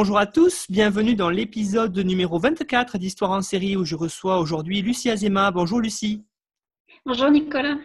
Bonjour 0.00 0.18
à 0.18 0.26
tous, 0.26 0.66
bienvenue 0.70 1.16
dans 1.16 1.28
l'épisode 1.28 1.98
numéro 1.98 2.38
24 2.38 2.98
d'Histoire 2.98 3.32
en 3.32 3.42
série 3.42 3.76
où 3.76 3.84
je 3.84 3.96
reçois 3.96 4.38
aujourd'hui 4.38 4.80
Lucie 4.80 5.10
Azema. 5.10 5.50
Bonjour 5.50 5.80
Lucie. 5.80 6.22
Bonjour 7.04 7.28
Nicolas. 7.32 7.78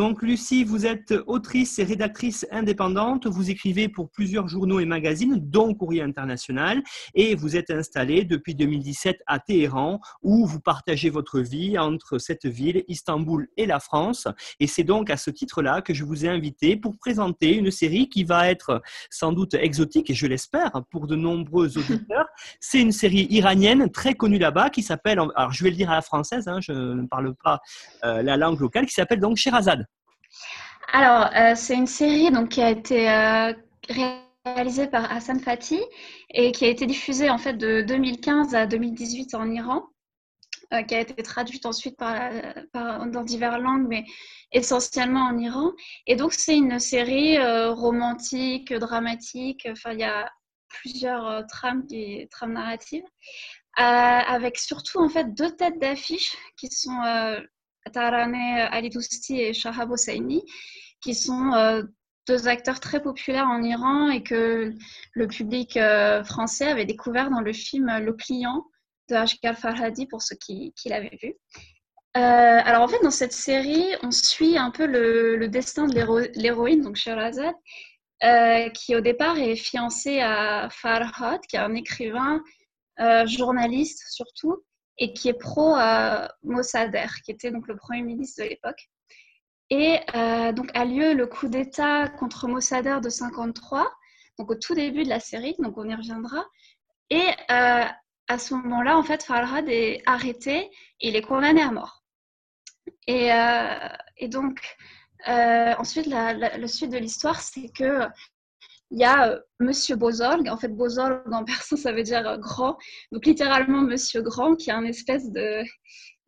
Donc 0.00 0.22
Lucie, 0.22 0.64
vous 0.64 0.86
êtes 0.86 1.12
autrice 1.26 1.78
et 1.78 1.84
rédactrice 1.84 2.46
indépendante, 2.50 3.26
vous 3.26 3.50
écrivez 3.50 3.86
pour 3.86 4.08
plusieurs 4.08 4.48
journaux 4.48 4.80
et 4.80 4.86
magazines, 4.86 5.36
dont 5.38 5.74
Courrier 5.74 6.00
International, 6.00 6.82
et 7.14 7.34
vous 7.34 7.54
êtes 7.54 7.70
installée 7.70 8.24
depuis 8.24 8.54
2017 8.54 9.18
à 9.26 9.38
Téhéran, 9.40 10.00
où 10.22 10.46
vous 10.46 10.58
partagez 10.58 11.10
votre 11.10 11.40
vie 11.40 11.78
entre 11.78 12.16
cette 12.16 12.46
ville, 12.46 12.82
Istanbul 12.88 13.48
et 13.58 13.66
la 13.66 13.78
France. 13.78 14.26
Et 14.58 14.66
c'est 14.66 14.84
donc 14.84 15.10
à 15.10 15.18
ce 15.18 15.28
titre-là 15.28 15.82
que 15.82 15.92
je 15.92 16.04
vous 16.04 16.24
ai 16.24 16.30
invité 16.30 16.78
pour 16.78 16.96
présenter 16.96 17.54
une 17.54 17.70
série 17.70 18.08
qui 18.08 18.24
va 18.24 18.50
être 18.50 18.80
sans 19.10 19.32
doute 19.32 19.52
exotique, 19.52 20.08
et 20.08 20.14
je 20.14 20.26
l'espère, 20.26 20.72
pour 20.90 21.08
de 21.08 21.14
nombreux 21.14 21.76
auditeurs. 21.76 22.24
C'est 22.58 22.80
une 22.80 22.92
série 22.92 23.26
iranienne 23.28 23.90
très 23.90 24.14
connue 24.14 24.38
là-bas 24.38 24.70
qui 24.70 24.82
s'appelle, 24.82 25.18
alors 25.36 25.52
je 25.52 25.62
vais 25.62 25.68
le 25.68 25.76
dire 25.76 25.90
à 25.90 25.96
la 25.96 26.00
française, 26.00 26.48
hein, 26.48 26.58
je 26.62 26.72
ne 26.72 27.06
parle 27.06 27.34
pas 27.34 27.60
euh, 28.02 28.22
la 28.22 28.38
langue 28.38 28.60
locale, 28.60 28.86
qui 28.86 28.94
s'appelle 28.94 29.20
donc 29.20 29.36
Sherazade. 29.36 29.89
Alors, 30.92 31.30
euh, 31.36 31.54
c'est 31.54 31.76
une 31.76 31.86
série 31.86 32.30
donc, 32.32 32.50
qui 32.50 32.60
a 32.60 32.70
été 32.70 33.08
euh, 33.08 33.52
réalisée 34.44 34.88
par 34.88 35.10
Hassan 35.12 35.38
Fati 35.38 35.80
et 36.30 36.50
qui 36.50 36.64
a 36.64 36.68
été 36.68 36.84
diffusée 36.86 37.30
en 37.30 37.38
fait 37.38 37.52
de 37.52 37.82
2015 37.82 38.56
à 38.56 38.66
2018 38.66 39.34
en 39.34 39.48
Iran, 39.52 39.84
euh, 40.72 40.82
qui 40.82 40.96
a 40.96 41.00
été 41.00 41.22
traduite 41.22 41.64
ensuite 41.64 41.96
dans 42.00 43.22
diverses 43.24 43.60
langues, 43.60 43.86
mais 43.88 44.04
essentiellement 44.50 45.28
en 45.28 45.38
Iran. 45.38 45.70
Et 46.08 46.16
donc, 46.16 46.32
c'est 46.32 46.56
une 46.56 46.80
série 46.80 47.38
romantique, 47.68 48.72
dramatique. 48.72 49.68
Enfin, 49.70 49.92
il 49.92 50.00
y 50.00 50.04
a 50.04 50.28
plusieurs 50.68 51.46
trames, 51.46 51.86
qui, 51.86 52.26
trames 52.32 52.54
narratives, 52.54 53.04
avec 53.76 54.58
surtout 54.58 54.98
en 54.98 55.08
fait 55.08 55.34
deux 55.34 55.54
têtes 55.54 55.78
d'affiche 55.78 56.36
qui 56.56 56.68
sont 56.68 56.98
Tarane 57.92 58.34
Ali 58.70 58.90
Dousti 58.90 59.40
et 59.40 59.52
Shahab 59.52 59.90
Hosseini, 59.90 60.42
qui 61.00 61.14
sont 61.14 61.52
euh, 61.52 61.82
deux 62.28 62.48
acteurs 62.48 62.80
très 62.80 63.02
populaires 63.02 63.48
en 63.48 63.62
Iran 63.62 64.10
et 64.10 64.22
que 64.22 64.72
le 65.12 65.26
public 65.26 65.76
euh, 65.76 66.22
français 66.24 66.68
avait 66.68 66.84
découvert 66.84 67.30
dans 67.30 67.40
le 67.40 67.52
film 67.52 67.90
Le 67.98 68.12
Client 68.12 68.64
de 69.08 69.16
Ashghar 69.16 69.56
Farhadi 69.56 70.06
pour 70.06 70.22
ceux 70.22 70.36
qui, 70.36 70.72
l'avaient 70.86 71.18
vu. 71.20 71.34
Euh, 72.16 72.60
alors 72.64 72.82
en 72.82 72.88
fait, 72.88 73.02
dans 73.02 73.10
cette 73.10 73.32
série, 73.32 73.86
on 74.02 74.10
suit 74.10 74.56
un 74.56 74.70
peu 74.70 74.86
le, 74.86 75.48
destin 75.48 75.86
de 75.86 75.94
l'héroïne, 76.36 76.82
donc 76.82 76.96
Sherazade, 76.96 77.54
qui 78.74 78.94
au 78.94 79.00
départ 79.00 79.38
est 79.38 79.56
fiancée 79.56 80.20
à 80.20 80.68
Farhad, 80.70 81.40
qui 81.48 81.56
est 81.56 81.60
un 81.60 81.74
écrivain, 81.74 82.42
journaliste 83.26 84.04
surtout, 84.10 84.62
et 85.00 85.12
qui 85.12 85.28
est 85.28 85.34
pro 85.34 85.76
Mossadegh, 86.44 87.10
qui 87.24 87.32
était 87.32 87.50
donc 87.50 87.66
le 87.66 87.76
premier 87.76 88.02
ministre 88.02 88.44
de 88.44 88.48
l'époque. 88.48 88.88
Et 89.70 90.00
euh, 90.16 90.52
donc 90.52 90.68
a 90.74 90.84
lieu 90.84 91.14
le 91.14 91.26
coup 91.26 91.48
d'État 91.48 92.08
contre 92.08 92.48
Mossadegh 92.48 93.00
de 93.00 93.08
53, 93.08 93.90
donc 94.38 94.50
au 94.50 94.54
tout 94.56 94.74
début 94.74 95.04
de 95.04 95.08
la 95.08 95.20
série, 95.20 95.54
donc 95.60 95.78
on 95.78 95.88
y 95.88 95.94
reviendra. 95.94 96.44
Et 97.08 97.28
euh, 97.50 97.84
à 98.28 98.38
ce 98.38 98.54
moment-là, 98.54 98.96
en 98.96 99.02
fait, 99.04 99.22
Farhad 99.22 99.68
est 99.68 100.02
arrêté 100.06 100.70
et 101.00 101.08
il 101.08 101.16
est 101.16 101.22
condamné 101.22 101.62
à 101.62 101.70
mort. 101.70 102.04
Et, 103.06 103.32
euh, 103.32 103.88
et 104.16 104.28
donc, 104.28 104.60
ensuite, 105.26 106.06
la, 106.06 106.34
la, 106.34 106.68
suite 106.68 106.90
de 106.90 106.98
l'histoire, 106.98 107.40
c'est 107.40 107.68
que 107.68 108.06
il 108.90 108.98
y 108.98 109.04
a 109.04 109.30
euh, 109.30 109.40
Monsieur 109.60 109.96
Bozorg. 109.96 110.48
En 110.48 110.56
fait, 110.56 110.68
Bozorg 110.68 111.22
en 111.32 111.44
persan, 111.44 111.76
ça 111.76 111.92
veut 111.92 112.02
dire 112.02 112.26
euh, 112.26 112.36
grand. 112.36 112.76
Donc, 113.12 113.26
littéralement, 113.26 113.82
Monsieur 113.82 114.22
Grand, 114.22 114.56
qui 114.56 114.70
est 114.70 114.74
un 114.74 114.84
espèce 114.84 115.30
de, 115.30 115.62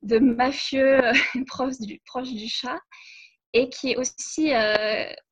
de 0.03 0.19
mafieux 0.19 1.05
euh, 1.05 1.13
proche, 1.47 1.79
du, 1.79 2.01
proche 2.07 2.33
du 2.33 2.49
chat 2.49 2.79
et 3.55 3.69
qui 3.69 3.91
est 3.91 3.97
aussi 3.99 4.51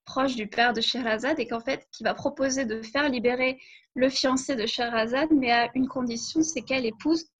proche 0.04 0.36
du 0.36 0.46
père 0.46 0.74
de 0.74 0.82
Sherazade 0.82 1.40
et 1.40 1.46
qu'en 1.46 1.60
fait, 1.60 1.86
qui 1.90 2.04
va 2.04 2.12
proposer 2.12 2.66
de 2.66 2.82
faire 2.82 3.08
libérer 3.08 3.58
le 3.94 4.10
fiancé 4.10 4.56
de 4.56 4.66
Sherazade, 4.66 5.30
mais 5.32 5.50
à 5.50 5.70
une 5.74 5.88
condition, 5.88 6.42
c'est 6.42 6.60
qu'elle 6.60 6.84
épouse 6.84 7.30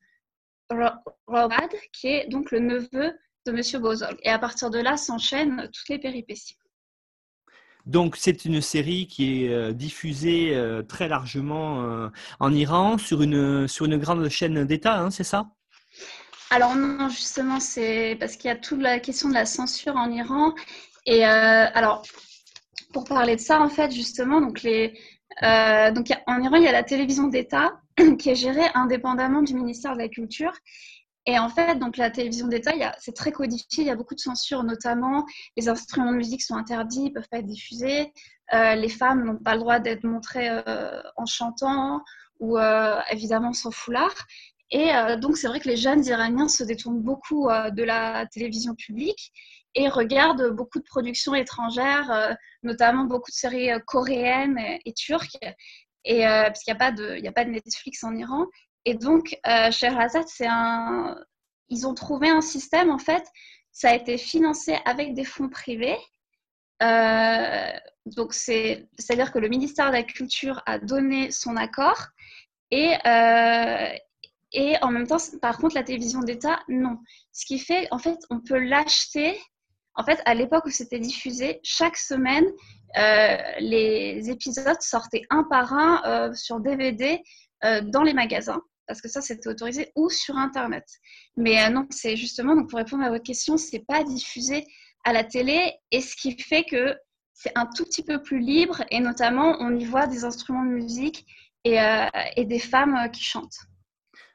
Rawad, 0.70 1.70
qui 1.92 2.06
est 2.06 2.28
donc 2.28 2.50
le 2.50 2.60
neveu 2.60 3.12
de 3.44 3.52
Monsieur 3.52 3.78
Bozorg. 3.78 4.16
Et 4.22 4.30
à 4.30 4.38
partir 4.38 4.70
de 4.70 4.78
là, 4.78 4.96
s'enchaînent 4.96 5.68
toutes 5.70 5.88
les 5.90 5.98
péripéties. 5.98 6.56
Donc 7.90 8.14
c'est 8.16 8.44
une 8.44 8.60
série 8.60 9.08
qui 9.08 9.46
est 9.46 9.52
euh, 9.52 9.72
diffusée 9.72 10.54
euh, 10.54 10.80
très 10.80 11.08
largement 11.08 11.82
euh, 11.82 12.08
en 12.38 12.54
Iran 12.54 12.98
sur 12.98 13.20
une, 13.20 13.66
sur 13.66 13.86
une 13.86 13.96
grande 13.96 14.28
chaîne 14.28 14.64
d'État, 14.64 15.00
hein, 15.00 15.10
c'est 15.10 15.24
ça? 15.24 15.48
Alors 16.50 16.76
non, 16.76 17.08
justement, 17.08 17.58
c'est 17.58 18.16
parce 18.20 18.36
qu'il 18.36 18.46
y 18.46 18.52
a 18.52 18.56
toute 18.56 18.80
la 18.80 19.00
question 19.00 19.28
de 19.28 19.34
la 19.34 19.44
censure 19.44 19.96
en 19.96 20.08
Iran. 20.12 20.54
Et 21.04 21.24
alors, 21.24 22.02
pour 22.92 23.04
parler 23.04 23.34
de 23.34 23.40
ça, 23.40 23.60
en 23.60 23.68
fait, 23.68 23.90
justement, 23.92 24.40
donc 24.40 24.62
les, 24.62 24.92
donc 25.42 26.08
en 26.26 26.42
Iran, 26.42 26.56
il 26.56 26.64
y 26.64 26.68
a 26.68 26.72
la 26.72 26.82
télévision 26.82 27.28
d'État 27.28 27.80
qui 28.18 28.30
est 28.30 28.34
gérée 28.34 28.66
indépendamment 28.74 29.42
du 29.42 29.54
ministère 29.54 29.94
de 29.94 29.98
la 29.98 30.08
Culture. 30.08 30.52
Et 31.30 31.38
en 31.38 31.48
fait, 31.48 31.78
donc 31.78 31.96
la 31.96 32.10
télévision 32.10 32.48
d'État, 32.48 32.72
c'est 32.98 33.14
très 33.14 33.30
codifié, 33.30 33.84
il 33.84 33.86
y 33.86 33.90
a 33.90 33.94
beaucoup 33.94 34.16
de 34.16 34.20
censure, 34.20 34.64
notamment 34.64 35.24
les 35.56 35.68
instruments 35.68 36.10
de 36.10 36.16
musique 36.16 36.42
sont 36.42 36.56
interdits, 36.56 37.02
ils 37.02 37.10
ne 37.10 37.14
peuvent 37.14 37.28
pas 37.30 37.38
être 37.38 37.46
diffusés, 37.46 38.12
euh, 38.52 38.74
les 38.74 38.88
femmes 38.88 39.24
n'ont 39.24 39.36
pas 39.36 39.54
le 39.54 39.60
droit 39.60 39.78
d'être 39.78 40.02
montrées 40.02 40.48
euh, 40.50 41.00
en 41.16 41.26
chantant 41.26 42.02
ou 42.40 42.58
euh, 42.58 42.98
évidemment 43.12 43.52
sans 43.52 43.70
foulard. 43.70 44.12
Et 44.72 44.90
donc 45.20 45.36
c'est 45.36 45.46
vrai 45.46 45.60
que 45.60 45.68
les 45.68 45.76
jeunes 45.76 46.04
Iraniens 46.04 46.48
se 46.48 46.62
détournent 46.64 47.00
beaucoup 47.00 47.48
de 47.48 47.82
la 47.82 48.26
télévision 48.26 48.76
publique 48.76 49.32
et 49.74 49.88
regardent 49.88 50.50
beaucoup 50.50 50.78
de 50.78 50.84
productions 50.84 51.34
étrangères, 51.34 52.36
notamment 52.62 53.04
beaucoup 53.04 53.32
de 53.32 53.36
séries 53.36 53.70
coréennes 53.84 54.60
et, 54.84 54.92
turques, 54.92 55.38
et, 56.04 56.20
parce 56.22 56.62
qu'il 56.62 56.72
n'y 56.72 56.76
a, 56.76 56.78
pas 56.78 56.92
de, 56.92 57.26
a 57.26 57.32
pas 57.32 57.44
de 57.44 57.50
Netflix 57.50 58.04
en 58.04 58.14
Iran. 58.14 58.46
Et 58.84 58.94
donc, 58.94 59.38
euh, 59.46 59.70
Sherazade, 59.70 60.28
c'est 60.28 60.46
un... 60.46 61.18
ils 61.68 61.86
ont 61.86 61.94
trouvé 61.94 62.28
un 62.28 62.40
système, 62.40 62.90
en 62.90 62.98
fait, 62.98 63.24
ça 63.72 63.90
a 63.90 63.94
été 63.94 64.18
financé 64.18 64.76
avec 64.84 65.14
des 65.14 65.24
fonds 65.24 65.48
privés. 65.48 65.98
Euh, 66.82 67.72
donc, 68.06 68.32
c'est-à-dire 68.32 69.32
que 69.32 69.38
le 69.38 69.48
ministère 69.48 69.88
de 69.88 69.96
la 69.96 70.02
Culture 70.02 70.62
a 70.66 70.78
donné 70.78 71.30
son 71.30 71.56
accord 71.56 72.06
et, 72.70 72.94
euh, 73.06 73.88
et 74.52 74.76
en 74.82 74.90
même 74.90 75.06
temps, 75.06 75.18
par 75.40 75.58
contre, 75.58 75.74
la 75.74 75.82
télévision 75.82 76.20
d'État, 76.20 76.60
non. 76.68 76.98
Ce 77.32 77.44
qui 77.44 77.58
fait, 77.58 77.86
en 77.90 77.98
fait, 77.98 78.18
on 78.30 78.40
peut 78.40 78.58
l'acheter. 78.58 79.38
En 79.94 80.04
fait, 80.04 80.20
à 80.24 80.34
l'époque 80.34 80.64
où 80.66 80.70
c'était 80.70 80.98
diffusé, 80.98 81.60
chaque 81.62 81.96
semaine, 81.96 82.46
euh, 82.96 83.36
les 83.60 84.30
épisodes 84.30 84.80
sortaient 84.80 85.26
un 85.30 85.44
par 85.44 85.72
un 85.74 86.32
sur 86.34 86.60
DVD 86.60 87.22
dans 87.62 88.02
les 88.02 88.14
magasins 88.14 88.62
parce 88.90 89.00
que 89.00 89.08
ça, 89.08 89.20
c'était 89.20 89.48
autorisé, 89.48 89.92
ou 89.94 90.10
sur 90.10 90.36
Internet. 90.36 90.84
Mais 91.36 91.64
euh, 91.64 91.68
non, 91.70 91.86
c'est 91.90 92.16
justement, 92.16 92.66
pour 92.66 92.76
répondre 92.76 93.04
à 93.04 93.08
votre 93.08 93.22
question, 93.22 93.56
c'est 93.56 93.86
pas 93.86 94.02
diffusé 94.02 94.66
à 95.04 95.12
la 95.12 95.22
télé, 95.22 95.74
et 95.92 96.00
ce 96.00 96.16
qui 96.16 96.36
fait 96.36 96.64
que 96.64 96.96
c'est 97.32 97.52
un 97.54 97.66
tout 97.66 97.84
petit 97.84 98.02
peu 98.02 98.20
plus 98.20 98.40
libre, 98.40 98.82
et 98.90 98.98
notamment, 98.98 99.56
on 99.60 99.78
y 99.78 99.84
voit 99.84 100.08
des 100.08 100.24
instruments 100.24 100.64
de 100.64 100.72
musique 100.72 101.24
et, 101.62 101.80
euh, 101.80 102.06
des 102.36 102.58
femmes 102.58 102.96
euh, 102.96 103.06
qui 103.06 103.22
chantent. 103.22 103.60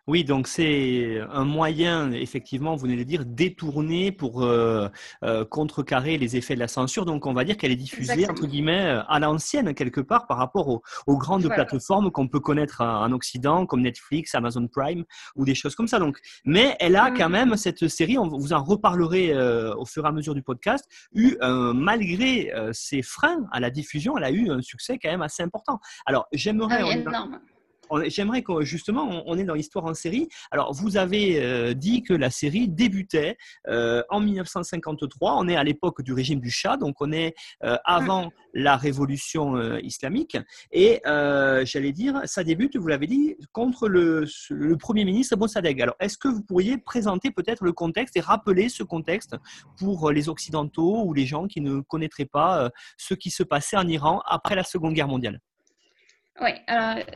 Oui, 0.07 0.23
donc 0.23 0.47
c'est 0.47 1.19
un 1.31 1.45
moyen, 1.45 2.11
effectivement, 2.11 2.75
vous 2.75 2.83
venez 2.83 2.95
de 2.95 3.03
dire, 3.03 3.25
détourné 3.25 4.11
pour 4.11 4.43
euh, 4.43 4.87
euh, 5.23 5.45
contrecarrer 5.45 6.19
les 6.19 6.37
effets 6.37 6.53
de 6.53 6.59
la 6.59 6.67
censure. 6.67 7.05
Donc 7.05 7.25
on 7.25 7.33
va 7.33 7.43
dire 7.43 7.57
qu'elle 7.57 7.71
est 7.71 7.75
diffusée, 7.75 8.29
entre 8.29 8.45
guillemets, 8.45 8.85
euh, 8.85 9.03
à 9.07 9.19
l'ancienne, 9.19 9.73
quelque 9.73 10.01
part, 10.01 10.27
par 10.27 10.37
rapport 10.37 10.67
aux, 10.67 11.17
grandes 11.17 11.47
plateformes 11.47 12.11
qu'on 12.11 12.27
peut 12.27 12.39
connaître 12.39 12.81
en, 12.81 13.11
Occident, 13.13 13.65
comme 13.65 13.81
Netflix, 13.81 14.35
Amazon 14.35 14.67
Prime, 14.67 15.05
ou 15.35 15.43
des 15.43 15.55
choses 15.55 15.73
comme 15.73 15.87
ça. 15.87 15.97
Donc, 15.97 16.19
mais 16.43 16.75
elle 16.79 16.97
a 16.97 17.09
quand 17.09 17.29
mm. 17.29 17.31
même, 17.31 17.57
cette 17.57 17.87
série, 17.87 18.19
on 18.19 18.27
vous 18.27 18.53
en 18.53 18.63
reparlerez 18.63 19.33
au 19.75 19.85
fur 19.85 20.05
et 20.05 20.07
à 20.07 20.11
mesure 20.11 20.35
du 20.35 20.43
podcast, 20.43 20.85
eu, 21.15 21.35
malgré 21.73 22.51
ses 22.73 23.01
freins 23.01 23.47
à 23.51 23.59
la 23.59 23.71
diffusion, 23.71 24.17
elle 24.17 24.23
a 24.25 24.31
eu 24.31 24.51
un 24.51 24.61
succès 24.61 24.99
quand 25.01 25.09
même 25.09 25.23
assez 25.23 25.41
important. 25.41 25.79
Alors, 26.05 26.27
j'aimerais... 26.31 26.83
Ah 27.07 27.29
J'aimerais 28.07 28.41
que 28.41 28.61
justement, 28.61 29.23
on 29.25 29.37
est 29.37 29.43
dans 29.43 29.53
l'histoire 29.53 29.85
en 29.85 29.93
série. 29.93 30.27
Alors, 30.51 30.73
vous 30.73 30.97
avez 30.97 31.43
euh, 31.43 31.73
dit 31.73 32.03
que 32.03 32.13
la 32.13 32.29
série 32.29 32.67
débutait 32.67 33.37
euh, 33.67 34.03
en 34.09 34.19
1953. 34.19 35.35
On 35.37 35.47
est 35.47 35.55
à 35.55 35.63
l'époque 35.63 36.01
du 36.01 36.13
régime 36.13 36.39
du 36.39 36.49
Shah, 36.49 36.77
donc 36.77 36.95
on 36.99 37.11
est 37.11 37.35
euh, 37.63 37.77
avant 37.85 38.31
la 38.53 38.77
révolution 38.77 39.77
islamique. 39.79 40.37
Et 40.71 41.01
j'allais 41.05 41.91
dire, 41.91 42.21
ça 42.23 42.43
débute, 42.43 42.77
vous 42.77 42.87
l'avez 42.87 43.07
dit, 43.07 43.35
contre 43.51 43.89
le, 43.89 44.25
le 44.49 44.77
premier 44.77 45.03
ministre 45.03 45.35
Mossadegh. 45.35 45.81
Alors, 45.81 45.95
est-ce 45.99 46.17
que 46.17 46.29
vous 46.29 46.41
pourriez 46.41 46.77
présenter 46.77 47.31
peut-être 47.31 47.65
le 47.65 47.73
contexte 47.73 48.15
et 48.15 48.21
rappeler 48.21 48.69
ce 48.69 48.83
contexte 48.83 49.35
pour 49.77 50.09
les 50.11 50.29
Occidentaux 50.29 51.03
ou 51.03 51.13
les 51.13 51.25
gens 51.25 51.47
qui 51.47 51.59
ne 51.59 51.81
connaîtraient 51.81 52.25
pas 52.25 52.69
ce 52.97 53.13
qui 53.13 53.29
se 53.29 53.43
passait 53.43 53.75
en 53.75 53.87
Iran 53.89 54.21
après 54.25 54.55
la 54.55 54.63
Seconde 54.63 54.93
Guerre 54.93 55.09
mondiale? 55.09 55.41
Oui, 56.41 56.49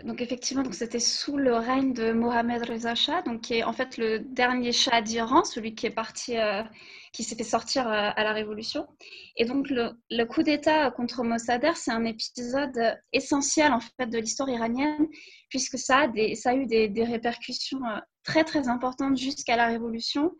donc 0.05 0.21
effectivement, 0.21 0.63
donc 0.63 0.73
c'était 0.73 1.01
sous 1.01 1.35
le 1.35 1.53
règne 1.53 1.91
de 1.93 2.13
Mohamed 2.13 2.63
Reza 2.69 2.95
Shah, 2.95 3.21
donc 3.23 3.41
qui 3.41 3.55
est 3.55 3.63
en 3.63 3.73
fait 3.73 3.97
le 3.97 4.19
dernier 4.19 4.71
Shah 4.71 5.01
d'Iran, 5.01 5.43
celui 5.43 5.75
qui 5.75 5.87
est 5.87 5.91
parti, 5.91 6.37
euh, 6.37 6.63
qui 7.11 7.25
s'est 7.25 7.35
fait 7.35 7.43
sortir 7.43 7.85
euh, 7.85 8.11
à 8.15 8.23
la 8.23 8.31
Révolution. 8.31 8.87
Et 9.35 9.43
donc 9.43 9.69
le, 9.69 10.23
coup 10.23 10.41
d'État 10.41 10.89
contre 10.91 11.23
Mossadegh, 11.23 11.75
c'est 11.75 11.91
un 11.91 12.05
épisode 12.05 12.79
essentiel 13.11 13.73
en 13.73 13.81
fait 13.81 14.07
de 14.07 14.17
l'histoire 14.19 14.47
iranienne, 14.49 15.07
puisque 15.49 15.77
ça 15.77 16.03
a, 16.03 16.35
ça 16.35 16.51
a 16.51 16.53
eu 16.53 16.65
des, 16.65 17.03
répercussions 17.03 17.83
euh, 17.85 17.99
très 18.23 18.45
très 18.45 18.69
importantes 18.69 19.17
jusqu'à 19.17 19.57
la 19.57 19.67
Révolution. 19.67 20.31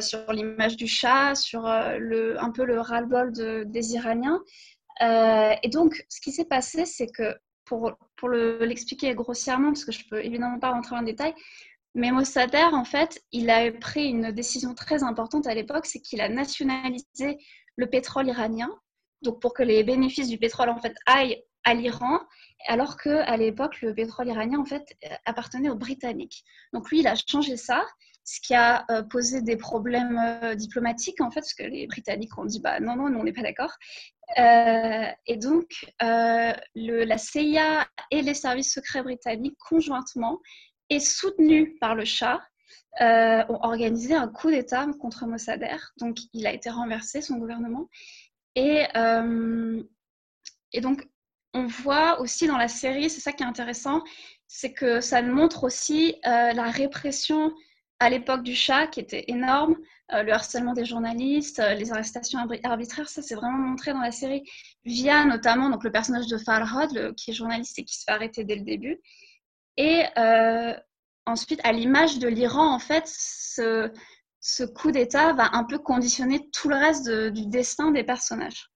sur 0.00 0.32
l'image 0.32 0.76
du 0.76 0.86
Shah, 0.86 1.34
sur 1.34 1.62
le, 1.98 2.40
un 2.40 2.52
peu 2.52 2.64
le 2.64 2.80
ras-le-bol 2.80 3.32
de, 3.32 3.64
des 3.66 3.94
Iraniens. 3.94 4.40
et 5.00 5.68
donc, 5.70 6.04
ce 6.08 6.20
qui 6.20 6.32
s'est 6.32 6.46
passé, 6.46 6.86
c'est 6.86 7.08
que 7.08 7.34
pour, 7.66 7.92
l'expliquer 8.30 9.14
grossièrement, 9.14 9.68
parce 9.68 9.84
que 9.84 9.92
je 9.92 10.04
ne 10.04 10.08
peux 10.08 10.24
évidemment 10.24 10.58
pas 10.58 10.70
rentrer 10.70 10.96
en 10.96 11.02
détail, 11.02 11.34
mais 11.94 12.10
Mossadegh, 12.12 12.72
en 12.72 12.84
fait, 12.84 13.22
il 13.32 13.50
a 13.50 13.70
pris 13.72 14.06
une 14.06 14.30
décision 14.30 14.74
très 14.74 15.02
importante 15.02 15.46
à 15.46 15.54
l'époque, 15.54 15.86
c'est 15.86 16.00
qu'il 16.00 16.20
a 16.20 16.28
nationalisé 16.28 17.38
le 17.76 17.86
pétrole 17.88 18.28
iranien, 18.28 18.70
donc 19.22 19.40
pour 19.40 19.54
que 19.54 19.62
les 19.62 19.82
bénéfices 19.82 20.28
du 20.28 20.38
pétrole 20.38 20.68
en 20.68 20.78
fait 20.78 20.94
aillent 21.06 21.42
à 21.64 21.74
l'Iran, 21.74 22.20
alors 22.68 22.96
que 22.96 23.08
à 23.08 23.36
l'époque 23.36 23.80
le 23.82 23.94
pétrole 23.94 24.28
iranien 24.28 24.58
en 24.58 24.64
fait 24.64 24.96
appartenait 25.24 25.68
aux 25.68 25.74
Britanniques. 25.74 26.44
Donc 26.72 26.90
lui, 26.90 27.00
il 27.00 27.06
a 27.06 27.14
changé 27.14 27.56
ça, 27.56 27.84
ce 28.26 28.40
qui 28.40 28.54
a 28.54 28.84
euh, 28.90 29.02
posé 29.04 29.40
des 29.40 29.56
problèmes 29.56 30.18
euh, 30.18 30.56
diplomatiques 30.56 31.20
en 31.20 31.30
fait, 31.30 31.40
parce 31.40 31.54
que 31.54 31.62
les 31.62 31.86
Britanniques 31.86 32.36
ont 32.36 32.44
dit 32.44 32.60
bah 32.60 32.80
non 32.80 32.96
non, 32.96 33.08
nous 33.08 33.20
on 33.20 33.24
n'est 33.24 33.32
pas 33.32 33.42
d'accord. 33.42 33.72
Euh, 34.38 35.06
et 35.26 35.36
donc, 35.36 35.86
la 36.00 37.18
CIA 37.18 37.86
et 38.10 38.22
les 38.22 38.34
services 38.34 38.72
secrets 38.72 39.04
britanniques, 39.04 39.56
conjointement, 39.58 40.40
et 40.90 40.98
soutenus 40.98 41.78
par 41.80 41.94
le 41.94 42.04
Shah, 42.04 42.40
ont 43.00 43.58
organisé 43.62 44.14
un 44.14 44.26
coup 44.26 44.50
d'État 44.50 44.84
contre 45.00 45.26
Mossadegh. 45.26 45.80
Donc, 45.98 46.16
il 46.32 46.44
a 46.48 46.52
été 46.52 46.70
renversé, 46.70 47.22
son 47.22 47.36
gouvernement. 47.36 47.88
Et, 48.56 48.84
et 50.72 50.80
donc, 50.80 51.06
on 51.54 51.66
voit 51.66 52.20
aussi 52.20 52.48
dans 52.48 52.58
la 52.58 52.68
série, 52.68 53.08
c'est 53.08 53.20
ça 53.20 53.32
qui 53.32 53.44
est 53.44 53.46
intéressant, 53.46 54.02
c'est 54.48 54.72
que 54.72 55.00
ça 55.00 55.22
montre 55.22 55.62
aussi 55.62 56.16
la 56.24 56.68
répression 56.68 57.52
à 57.98 58.10
l'époque 58.10 58.42
du 58.42 58.54
Shah, 58.54 58.86
qui 58.86 59.00
était 59.00 59.24
énorme, 59.28 59.76
euh, 60.12 60.22
le 60.22 60.32
harcèlement 60.32 60.74
des 60.74 60.84
journalistes, 60.84 61.58
euh, 61.58 61.74
les 61.74 61.92
arrestations 61.92 62.38
arbitraires, 62.64 63.08
ça 63.08 63.22
c'est 63.22 63.34
vraiment 63.34 63.58
montré 63.58 63.92
dans 63.92 64.00
la 64.00 64.12
série 64.12 64.42
via 64.84 65.24
notamment 65.24 65.70
donc, 65.70 65.82
le 65.82 65.90
personnage 65.90 66.26
de 66.26 66.38
Farhad, 66.38 67.14
qui 67.14 67.30
est 67.30 67.34
journaliste 67.34 67.78
et 67.78 67.84
qui 67.84 67.96
se 67.96 68.04
fait 68.04 68.12
arrêter 68.12 68.44
dès 68.44 68.56
le 68.56 68.64
début. 68.64 69.00
Et 69.76 70.04
euh, 70.18 70.74
ensuite, 71.26 71.60
à 71.64 71.72
l'image 71.72 72.18
de 72.18 72.28
l'Iran, 72.28 72.72
en 72.72 72.78
fait, 72.78 73.04
ce 73.06 74.64
coup 74.64 74.92
d'État 74.92 75.32
va 75.32 75.50
un 75.54 75.64
peu 75.64 75.78
conditionner 75.78 76.48
tout 76.50 76.68
le 76.68 76.76
reste 76.76 77.10
du 77.10 77.46
destin 77.46 77.90
des 77.90 78.04
personnages. 78.04 78.70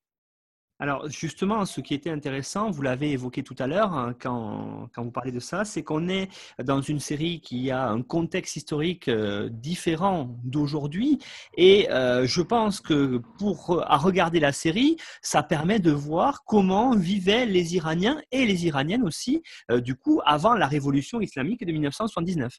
Alors 0.82 1.10
justement, 1.10 1.66
ce 1.66 1.82
qui 1.82 1.92
était 1.92 2.08
intéressant, 2.08 2.70
vous 2.70 2.80
l'avez 2.80 3.10
évoqué 3.10 3.42
tout 3.42 3.54
à 3.58 3.66
l'heure 3.66 3.92
hein, 3.92 4.14
quand, 4.18 4.88
vous 4.96 5.10
parlez 5.10 5.30
de 5.30 5.38
ça, 5.38 5.66
c'est 5.66 5.82
qu'on 5.82 6.08
est 6.08 6.30
dans 6.62 6.80
une 6.80 7.00
série 7.00 7.42
qui 7.42 7.70
a 7.70 7.86
un 7.88 8.00
contexte 8.00 8.56
historique 8.56 9.08
euh, 9.08 9.50
différent 9.50 10.34
d'aujourd'hui. 10.42 11.18
Et 11.58 11.90
euh, 11.90 12.26
je 12.26 12.40
pense 12.40 12.80
que 12.80 13.18
pour 13.38 13.66
regarder 13.66 14.40
la 14.40 14.52
série, 14.52 14.96
ça 15.20 15.42
permet 15.42 15.80
de 15.80 15.90
voir 15.90 16.44
comment 16.46 16.96
vivaient 16.96 17.44
les 17.44 17.76
Iraniens 17.76 18.22
et 18.32 18.46
les 18.46 18.66
Iraniennes 18.66 19.02
aussi, 19.02 19.42
euh, 19.70 19.80
du 19.80 19.96
coup, 19.96 20.22
avant 20.24 20.54
la 20.54 20.66
révolution 20.66 21.20
islamique 21.20 21.64
de 21.66 21.72
1979. 21.72 22.58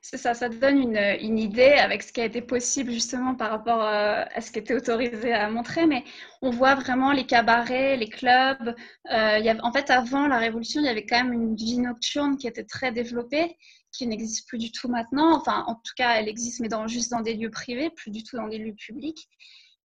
C'est 0.00 0.18
ça, 0.18 0.34
ça 0.34 0.48
donne 0.48 0.78
une, 0.78 1.38
idée 1.38 1.72
avec 1.72 2.02
ce 2.02 2.12
qui 2.12 2.20
a 2.20 2.24
été 2.24 2.40
possible 2.40 2.92
justement 2.92 3.34
par 3.34 3.50
rapport 3.50 3.82
euh, 3.82 4.24
à 4.32 4.40
ce 4.40 4.52
qui 4.52 4.60
était 4.60 4.74
autorisé 4.74 5.32
à 5.32 5.50
montrer, 5.50 5.86
mais 5.86 6.04
on 6.42 6.50
voit 6.50 6.74
vraiment 6.76 7.12
les 7.12 7.26
cabarets, 7.26 7.96
les 7.96 8.08
clubs. 8.08 8.74
Euh, 9.12 9.54
en 9.62 9.72
fait, 9.72 9.90
avant 9.90 10.28
la 10.28 10.38
Révolution, 10.38 10.80
il 10.80 10.86
y 10.86 10.88
avait 10.88 11.06
quand 11.06 11.22
même 11.24 11.32
une 11.32 11.56
vie 11.56 11.78
nocturne 11.78 12.36
qui 12.36 12.46
était 12.46 12.64
très 12.64 12.92
développée, 12.92 13.56
qui 13.92 14.06
n'existe 14.06 14.46
plus 14.48 14.58
du 14.58 14.70
tout 14.70 14.88
maintenant. 14.88 15.36
Enfin, 15.36 15.64
en 15.66 15.74
tout 15.74 15.94
cas, 15.96 16.14
elle 16.20 16.28
existe, 16.28 16.60
mais 16.60 16.68
dans, 16.68 16.86
juste 16.86 17.10
dans 17.10 17.22
des 17.22 17.34
lieux 17.34 17.50
privés, 17.50 17.90
plus 17.90 18.10
du 18.10 18.22
tout 18.22 18.36
dans 18.36 18.48
des 18.48 18.58
lieux 18.58 18.74
publics. 18.74 19.28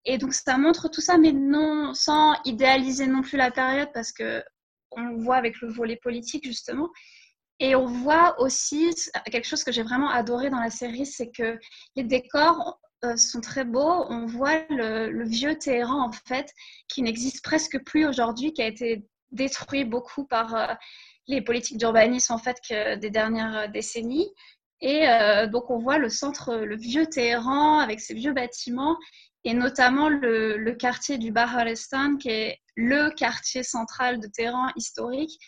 Et 0.04 0.18
donc, 0.18 0.32
ça 0.32 0.56
montre 0.56 0.88
tout 0.88 1.00
ça, 1.00 1.18
mais 1.18 1.32
non, 1.32 1.92
sans 1.92 2.34
idéaliser 2.44 3.06
non 3.06 3.22
plus 3.22 3.36
la 3.36 3.50
période, 3.50 3.90
parce 3.92 4.12
que 4.12 4.42
on 4.92 5.02
le 5.02 5.16
voit 5.16 5.36
avec 5.36 5.60
le 5.60 5.68
volet 5.68 5.96
politique, 5.96 6.44
justement. 6.44 6.88
Et 7.58 7.74
on 7.74 7.86
voit 7.86 8.38
aussi 8.40 8.90
quelque 9.30 9.46
chose 9.46 9.64
que 9.64 9.72
j'ai 9.72 9.82
vraiment 9.82 10.10
adoré 10.10 10.50
dans 10.50 10.60
la 10.60 10.70
série, 10.70 11.06
c'est 11.06 11.30
que 11.30 11.58
les 11.94 12.04
décors 12.04 12.78
euh, 13.04 13.16
sont 13.16 13.40
très 13.40 13.64
beaux. 13.64 14.06
On 14.08 14.26
voit 14.26 14.62
le, 14.68 15.24
vieux 15.24 15.58
Téhéran, 15.58 16.08
en 16.08 16.12
fait, 16.12 16.52
qui 16.88 17.02
n'existe 17.02 17.42
presque 17.42 17.82
plus 17.84 18.06
aujourd'hui, 18.06 18.52
qui 18.52 18.62
a 18.62 18.66
été 18.66 19.06
détruit 19.30 19.84
beaucoup 19.84 20.26
par 20.26 20.54
euh, 20.54 20.74
les 21.28 21.40
politiques 21.42 21.78
d'urbanisme, 21.78 22.32
en 22.32 22.38
fait, 22.38 22.58
des 22.98 23.10
dernières 23.10 23.70
décennies. 23.70 24.30
Et 24.80 25.08
euh, 25.08 25.46
donc, 25.46 25.70
on 25.70 25.78
voit 25.78 25.98
le 25.98 26.10
centre, 26.10 26.54
le 26.56 26.76
vieux 26.76 27.06
Téhéran, 27.06 27.78
avec 27.78 28.00
ses 28.00 28.14
vieux 28.14 28.32
bâtiments, 28.32 28.96
et 29.44 29.54
notamment 29.54 30.08
le, 30.08 30.56
le 30.56 30.72
quartier 30.74 31.18
du 31.18 31.32
Baharestan, 31.32 32.16
qui 32.16 32.28
est 32.28 32.60
le 32.76 33.10
quartier 33.10 33.62
central 33.62 34.20
de 34.20 34.26
Téhéran 34.26 34.68
historique, 34.76 35.38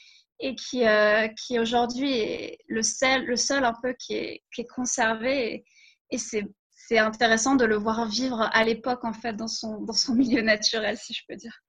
et 0.41 0.55
qui, 0.55 0.87
euh, 0.87 1.29
qui 1.29 1.59
aujourd'hui 1.59 2.13
est 2.13 2.59
le 2.69 2.83
seul, 2.83 3.25
le 3.25 3.37
seul 3.37 3.65
un 3.65 3.75
peu 3.83 3.95
qui 3.99 4.15
est, 4.15 4.43
qui 4.55 4.63
est 4.63 4.67
conservé. 4.67 5.65
Et, 6.11 6.19
c'est, 6.19 6.45
c'est 6.75 6.99
intéressant 6.99 7.55
de 7.57 7.65
le 7.65 7.77
voir 7.77 8.07
vivre 8.07 8.49
à 8.53 8.65
l'époque, 8.65 9.05
en 9.05 9.13
fait, 9.13 9.35
dans 9.35 9.49
son, 9.49 9.81
dans 9.83 9.93
son 9.93 10.15
milieu 10.23 10.43
naturel, 10.43 10.97
si 10.97 11.13
je 11.13 11.23
peux 11.29 11.37
dire. 11.37 11.63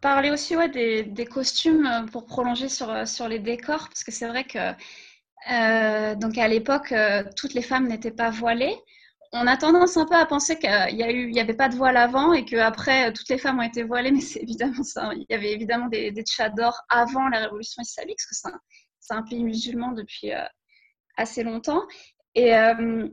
Parler 0.00 0.30
aussi 0.30 0.56
ouais, 0.56 0.68
des, 0.68 1.02
des 1.04 1.26
costumes 1.26 1.86
euh, 1.86 2.06
pour 2.06 2.26
prolonger 2.26 2.68
sur, 2.68 2.90
euh, 2.90 3.04
sur 3.04 3.28
les 3.28 3.38
décors, 3.38 3.88
parce 3.88 4.04
que 4.04 4.12
c'est 4.12 4.28
vrai 4.28 4.44
que 4.44 4.74
donc 6.16 6.36
à 6.36 6.48
l'époque, 6.48 6.92
toutes 7.36 7.54
les 7.54 7.62
femmes 7.62 7.86
n'étaient 7.86 8.10
pas 8.10 8.28
voilées 8.28 8.76
on 9.32 9.46
a 9.46 9.56
tendance 9.56 9.96
un 9.96 10.06
peu 10.06 10.14
à 10.14 10.26
penser 10.26 10.58
qu'il 10.58 10.70
y 10.70 11.02
a 11.02 11.10
eu, 11.12 11.28
il 11.28 11.34
y 11.34 11.40
avait 11.40 11.54
pas 11.54 11.68
de 11.68 11.76
voile 11.76 11.96
avant 11.96 12.32
et 12.32 12.44
qu'après 12.44 13.12
toutes 13.12 13.28
les 13.28 13.38
femmes 13.38 13.58
ont 13.58 13.62
été 13.62 13.82
voilées, 13.82 14.10
mais 14.12 14.20
c'est 14.20 14.40
évidemment 14.42 14.82
ça. 14.82 15.10
Il 15.14 15.26
y 15.28 15.34
avait 15.34 15.52
évidemment 15.52 15.88
des, 15.88 16.10
des 16.10 16.22
tchadors 16.22 16.80
avant 16.88 17.28
la 17.28 17.40
révolution 17.40 17.82
islamique, 17.82 18.18
parce 18.18 18.42
que 18.42 18.58
c'est 19.00 19.14
un, 19.14 19.22
pays 19.22 19.42
musulman 19.42 19.92
depuis 19.92 20.32
euh, 20.32 20.44
assez 21.16 21.42
longtemps. 21.42 21.82
Et, 22.34 22.54
euh, 22.54 23.08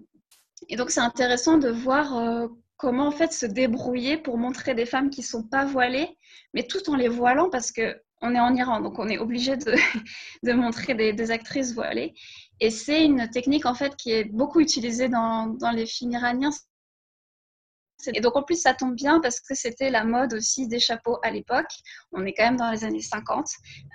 et 0.69 0.75
donc 0.75 0.89
c'est 0.89 0.99
intéressant 0.99 1.57
de 1.57 1.69
voir 1.69 2.17
euh, 2.17 2.47
comment 2.77 3.07
en 3.07 3.11
fait 3.11 3.31
se 3.33 3.45
débrouiller 3.45 4.17
pour 4.17 4.37
montrer 4.37 4.75
des 4.75 4.85
femmes 4.85 5.09
qui 5.09 5.23
sont 5.23 5.43
pas 5.43 5.65
voilées, 5.65 6.17
mais 6.53 6.63
tout 6.63 6.89
en 6.89 6.95
les 6.95 7.07
voilant 7.07 7.49
parce 7.49 7.71
que 7.71 7.95
on 8.21 8.33
est 8.33 8.39
en 8.39 8.55
Iran, 8.55 8.79
donc 8.79 8.97
on 8.97 9.07
est 9.07 9.17
obligé 9.17 9.57
de, 9.57 10.53
montrer 10.53 10.95
des, 10.95 11.31
actrices 11.31 11.73
voilées. 11.73 12.13
Et 12.59 12.69
c'est 12.69 13.05
une 13.05 13.29
technique 13.29 13.65
en 13.65 13.73
fait 13.73 13.95
qui 13.95 14.11
est 14.11 14.25
beaucoup 14.25 14.59
utilisée 14.59 15.09
dans, 15.09 15.55
les 15.73 15.85
films 15.85 16.11
iraniens. 16.11 16.51
Et 18.13 18.21
donc 18.21 18.35
en 18.35 18.43
plus 18.43 18.61
ça 18.61 18.73
tombe 18.73 18.95
bien 18.95 19.19
parce 19.19 19.39
que 19.39 19.55
c'était 19.55 19.89
la 19.89 20.03
mode 20.03 20.33
aussi 20.33 20.67
des 20.67 20.79
chapeaux 20.79 21.17
à 21.23 21.31
l'époque. 21.31 21.71
On 22.11 22.25
est 22.25 22.33
quand 22.33 22.43
même 22.43 22.57
dans 22.57 22.69
les 22.69 22.83
années 22.83 23.01
50. 23.01 23.47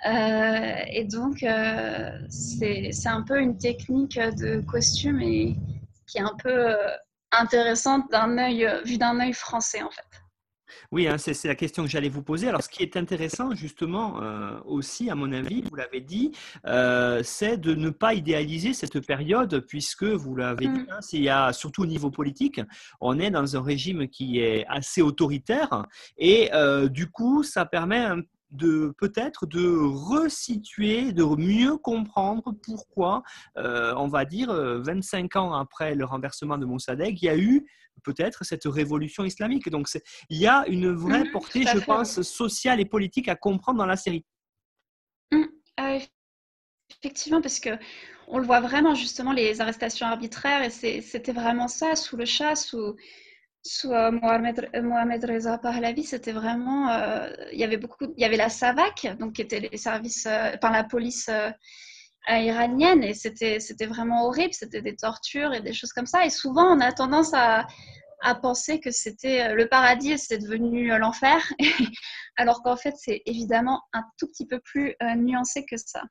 Euh, 0.05 0.75
et 0.87 1.05
donc 1.05 1.43
euh, 1.43 2.11
c'est 2.29 2.91
un 3.07 3.21
peu 3.21 3.39
une 3.39 3.57
technique 3.57 4.19
de 4.19 4.61
costume 4.61 5.21
et 5.21 5.55
qui 6.07 6.17
est 6.17 6.21
un 6.21 6.35
peu 6.43 6.49
euh, 6.49 6.89
intéressante 7.31 8.11
d'un 8.11 8.37
œil 8.37 8.67
vu 8.85 8.97
d'un 8.97 9.19
œil 9.19 9.33
français 9.33 9.81
en 9.81 9.91
fait. 9.91 10.20
Oui, 10.91 11.07
hein, 11.07 11.17
c'est 11.17 11.47
la 11.47 11.55
question 11.55 11.83
que 11.83 11.89
j'allais 11.89 12.09
vous 12.09 12.23
poser. 12.23 12.47
Alors, 12.49 12.63
ce 12.63 12.69
qui 12.69 12.83
est 12.83 12.97
intéressant, 12.97 13.53
justement, 13.55 14.21
euh, 14.21 14.59
aussi, 14.65 15.09
à 15.09 15.15
mon 15.15 15.31
avis, 15.31 15.61
vous 15.69 15.75
l'avez 15.75 16.01
dit, 16.01 16.31
euh, 16.65 17.21
c'est 17.23 17.57
de 17.57 17.73
ne 17.73 17.89
pas 17.89 18.13
idéaliser 18.13 18.73
cette 18.73 19.05
période, 19.05 19.65
puisque, 19.67 20.03
vous 20.03 20.35
l'avez 20.35 20.67
dit, 20.67 20.81
mm. 20.81 20.87
hein, 20.91 20.99
il 21.13 21.23
y 21.23 21.29
a, 21.29 21.53
surtout 21.53 21.83
au 21.83 21.87
niveau 21.87 22.11
politique, 22.11 22.61
on 22.99 23.19
est 23.19 23.31
dans 23.31 23.55
un 23.55 23.61
régime 23.61 24.07
qui 24.07 24.39
est 24.39 24.65
assez 24.67 25.01
autoritaire, 25.01 25.85
et 26.17 26.53
euh, 26.53 26.87
du 26.87 27.09
coup, 27.09 27.43
ça 27.43 27.65
permet 27.65 28.07
de 28.51 28.93
peut-être 28.97 29.45
de 29.45 29.67
resituer, 29.67 31.13
de 31.13 31.23
mieux 31.23 31.77
comprendre 31.77 32.53
pourquoi, 32.63 33.23
on 33.55 34.07
va 34.07 34.25
dire, 34.25 34.53
25 34.53 35.35
ans 35.35 35.53
après 35.53 35.95
le 35.95 36.05
renversement 36.05 36.57
de 36.57 36.65
Mossadegh, 36.65 37.21
il 37.21 37.25
y 37.25 37.29
a 37.29 37.37
eu 37.37 37.65
peut-être 38.03 38.43
cette 38.43 38.65
révolution 38.65 39.23
islamique. 39.23 39.69
Donc 39.69 39.87
il 40.29 40.37
y 40.37 40.47
a 40.47 40.65
une 40.67 40.91
vraie 40.93 41.23
mmh, 41.23 41.31
portée, 41.31 41.63
je 41.63 41.79
pense, 41.79 42.21
sociale 42.21 42.79
et 42.79 42.85
politique 42.85 43.27
à 43.27 43.35
comprendre 43.35 43.79
dans 43.79 43.85
la 43.85 43.97
série. 43.97 44.25
Mmh, 45.31 45.43
euh, 45.79 45.99
effectivement, 46.89 47.41
parce 47.41 47.59
que 47.59 47.69
on 48.27 48.37
le 48.37 48.45
voit 48.45 48.61
vraiment 48.61 48.95
justement 48.95 49.33
les 49.33 49.59
arrestations 49.61 50.07
arbitraires 50.07 50.63
et 50.63 50.69
c'était 50.69 51.33
vraiment 51.33 51.67
ça 51.67 51.95
sous 51.95 52.15
le 52.15 52.25
chat, 52.25 52.55
sous 52.55 52.95
sous 53.63 53.91
euh, 53.91 54.11
Mohamed, 54.11 55.25
Reza 55.25 55.57
Pahlavi, 55.57 56.03
c'était 56.03 56.31
vraiment, 56.31 56.89
euh, 56.89 57.29
il 57.51 57.59
y 57.59 57.63
avait 57.63 57.77
beaucoup, 57.77 58.05
il 58.17 58.21
y 58.21 58.25
avait 58.25 58.37
la 58.37 58.49
SAVAK, 58.49 59.17
donc 59.19 59.33
qui 59.33 59.41
était 59.41 59.59
les 59.59 59.77
services, 59.77 60.27
par 60.61 60.71
la 60.71 60.83
police 60.83 61.29
iranienne 62.29 63.03
et 63.03 63.15
c'était 63.15 63.85
vraiment 63.87 64.25
horrible 64.27 64.53
c'était 64.53 64.83
des 64.83 64.95
tortures 64.95 65.53
et 65.53 65.61
des 65.61 65.73
choses 65.73 65.91
comme 65.91 66.05
ça. 66.05 66.25
Et 66.25 66.29
souvent 66.29 66.75
on 66.75 66.79
a 66.79 66.91
tendance 66.91 67.33
à, 67.33 67.65
à 68.21 68.35
penser 68.35 68.79
que 68.79 68.91
c'était 68.91 69.41
euh, 69.41 69.55
le 69.55 69.67
paradis 69.67 70.13
et 70.13 70.17
c'est 70.17 70.37
devenu 70.37 70.93
euh, 70.93 70.97
l'enfer. 70.97 71.41
Alors 72.37 72.61
qu'en 72.63 72.77
fait 72.77 72.93
c'est 72.97 73.21
évidemment 73.25 73.81
un 73.93 74.03
tout 74.17 74.27
petit 74.27 74.45
peu 74.45 74.59
plus 74.59 74.95
euh, 75.01 75.15
nuancé 75.15 75.65
que 75.65 75.77
ça 75.77 76.03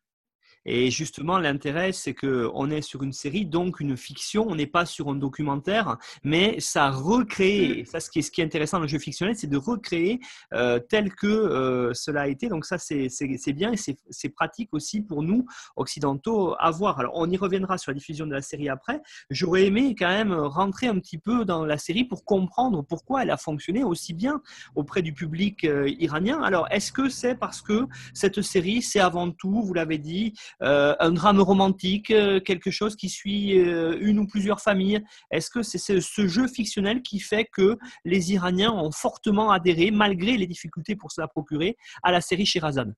et 0.67 0.90
justement, 0.90 1.38
l'intérêt, 1.38 1.93
c'est 1.93 2.14
qu'on 2.14 2.71
est 2.71 2.83
sur 2.83 3.02
une 3.02 3.12
série, 3.12 3.47
donc 3.47 3.81
une 3.81 3.97
fiction, 3.97 4.47
on 4.49 4.55
n'est 4.55 4.67
pas 4.67 4.85
sur 4.85 5.09
un 5.09 5.14
documentaire, 5.14 5.97
mais 6.23 6.61
ça 6.61 6.90
recrée, 6.90 7.83
mm. 7.83 7.87
ça 7.87 8.00
ce 8.00 8.11
qui 8.11 8.19
est, 8.19 8.23
ce 8.23 8.31
qui 8.31 8.40
est 8.40 8.45
intéressant 8.45 8.79
dans 8.79 8.83
le 8.83 8.88
jeu 8.88 8.99
fictionnel, 8.99 9.35
c'est 9.37 9.47
de 9.47 9.57
recréer 9.57 10.21
euh, 10.52 10.79
tel 10.79 11.14
que 11.14 11.26
euh, 11.26 11.95
cela 11.95 12.23
a 12.23 12.29
été. 12.29 12.49
Donc 12.49 12.67
ça, 12.67 12.76
c'est 12.79 13.52
bien 13.52 13.73
et 13.73 13.76
c'est 13.76 14.29
pratique 14.29 14.71
aussi 14.73 15.00
pour 15.00 15.23
nous, 15.23 15.47
occidentaux, 15.76 16.55
à 16.59 16.71
voir. 16.71 17.00
Alors, 17.00 17.12
on 17.17 17.31
y 17.31 17.37
reviendra 17.37 17.79
sur 17.79 17.90
la 17.90 17.95
diffusion 17.95 18.26
de 18.26 18.33
la 18.33 18.43
série 18.43 18.69
après. 18.69 19.00
J'aurais 19.31 19.67
aimé 19.67 19.95
quand 19.99 20.09
même 20.09 20.33
rentrer 20.33 20.88
un 20.88 20.99
petit 20.99 21.19
peu 21.19 21.45
dans 21.45 21.64
la 21.64 21.79
série 21.79 22.05
pour 22.05 22.25
comprendre 22.25 22.83
pourquoi 22.83 23.23
elle 23.23 23.31
a 23.31 23.37
fonctionné 23.37 23.83
aussi 23.83 24.12
bien 24.12 24.43
auprès 24.75 25.02
du 25.02 25.12
public 25.12 25.64
euh, 25.64 25.88
iranien. 25.99 26.43
Alors, 26.43 26.67
est-ce 26.71 26.93
que 26.93 27.09
c'est 27.09 27.35
parce 27.35 27.62
que 27.62 27.87
cette 28.12 28.43
série, 28.43 28.83
c'est 28.83 29.00
avant 29.00 29.31
tout, 29.31 29.62
vous 29.62 29.75
l'avez 29.75 29.99
dit, 29.99 30.35
un 30.61 31.12
drame 31.12 31.40
romantique, 31.40 32.11
euh, 32.11 32.40
quelque 32.40 32.71
chose 32.71 32.97
qui 32.97 33.09
suit 33.09 33.59
euh, 33.59 33.99
une 34.00 34.19
ou 34.19 34.26
plusieurs 34.26 34.61
familles. 34.61 35.02
Est-ce 35.30 35.50
que 35.50 35.62
c'est 35.62 35.78
ce 35.78 36.26
jeu 36.26 36.49
fictionnel 36.49 37.02
qui 37.02 37.21
fait 37.21 37.45
que 37.45 37.78
les 38.04 38.33
Iraniens 38.33 38.73
ont 38.73 38.92
fortement 38.92 39.50
adhéré, 39.50 39.90
malgré 39.90 40.37
les 40.37 40.47
difficultés 40.47 40.97
pour 40.97 41.12
se 41.12 41.21
la 41.21 41.28
procurer, 41.28 41.76
à 42.02 42.12
la 42.12 42.21
série 42.21 42.47
Shirazad 42.47 42.95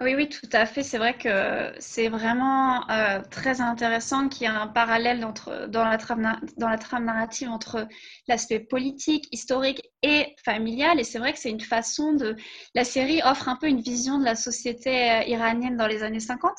oui, 0.00 0.14
oui, 0.14 0.28
tout 0.28 0.48
à 0.52 0.64
fait. 0.64 0.82
C'est 0.84 0.98
vrai 0.98 1.16
que 1.16 1.72
c'est 1.80 2.08
vraiment 2.08 2.88
euh, 2.88 3.20
très 3.30 3.60
intéressant 3.60 4.28
qu'il 4.28 4.42
y 4.42 4.44
ait 4.44 4.54
un 4.54 4.68
parallèle 4.68 5.20
dans, 5.68 5.84
la 5.84 5.98
trame, 5.98 6.40
dans 6.56 6.68
la 6.68 6.78
trame 6.78 7.04
narrative 7.04 7.50
entre 7.50 7.88
l'aspect 8.28 8.60
politique, 8.60 9.28
historique 9.32 9.82
et 10.02 10.36
familial. 10.44 11.00
Et 11.00 11.04
c'est 11.04 11.18
vrai 11.18 11.32
que 11.32 11.38
c'est 11.38 11.50
une 11.50 11.60
façon 11.60 12.12
de... 12.12 12.36
La 12.74 12.84
série 12.84 13.20
offre 13.24 13.48
un 13.48 13.56
peu 13.56 13.66
une 13.66 13.80
vision 13.80 14.18
de 14.18 14.24
la 14.24 14.36
société 14.36 15.10
euh, 15.10 15.22
iranienne 15.24 15.76
dans 15.76 15.88
les 15.88 16.02
années 16.02 16.20
50 16.20 16.52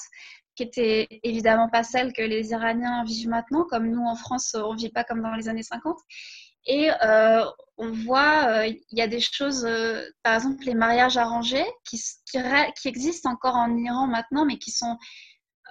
qui 0.56 0.64
était 0.64 1.08
évidemment 1.24 1.70
pas 1.70 1.84
celle 1.84 2.12
que 2.12 2.22
les 2.22 2.52
Iraniens 2.52 3.06
vivent 3.06 3.30
maintenant, 3.30 3.64
comme 3.64 3.90
nous 3.90 4.04
en 4.04 4.16
France, 4.16 4.58
on 4.62 4.74
ne 4.74 4.78
vit 4.78 4.90
pas 4.90 5.06
comme 5.06 5.22
dans 5.22 5.34
les 5.34 5.48
années 5.48 5.64
50. 5.64 5.98
Et 6.66 6.90
euh, 7.04 7.46
on 7.78 7.92
voit, 7.92 8.48
euh, 8.48 8.68
il 8.68 8.98
y 8.98 9.02
a 9.02 9.08
des 9.08 9.20
choses, 9.20 9.66
euh, 9.66 10.04
par 10.24 10.36
exemple 10.36 10.64
les 10.66 10.74
mariages 10.74 11.18
arrangés, 11.18 11.66
qui, 11.86 12.00
existent 12.86 13.32
encore 13.32 13.56
en 13.56 13.76
Iran 13.78 14.08
maintenant, 14.08 14.46
mais 14.46 14.58
qui 14.58 14.72
sont 14.72 14.98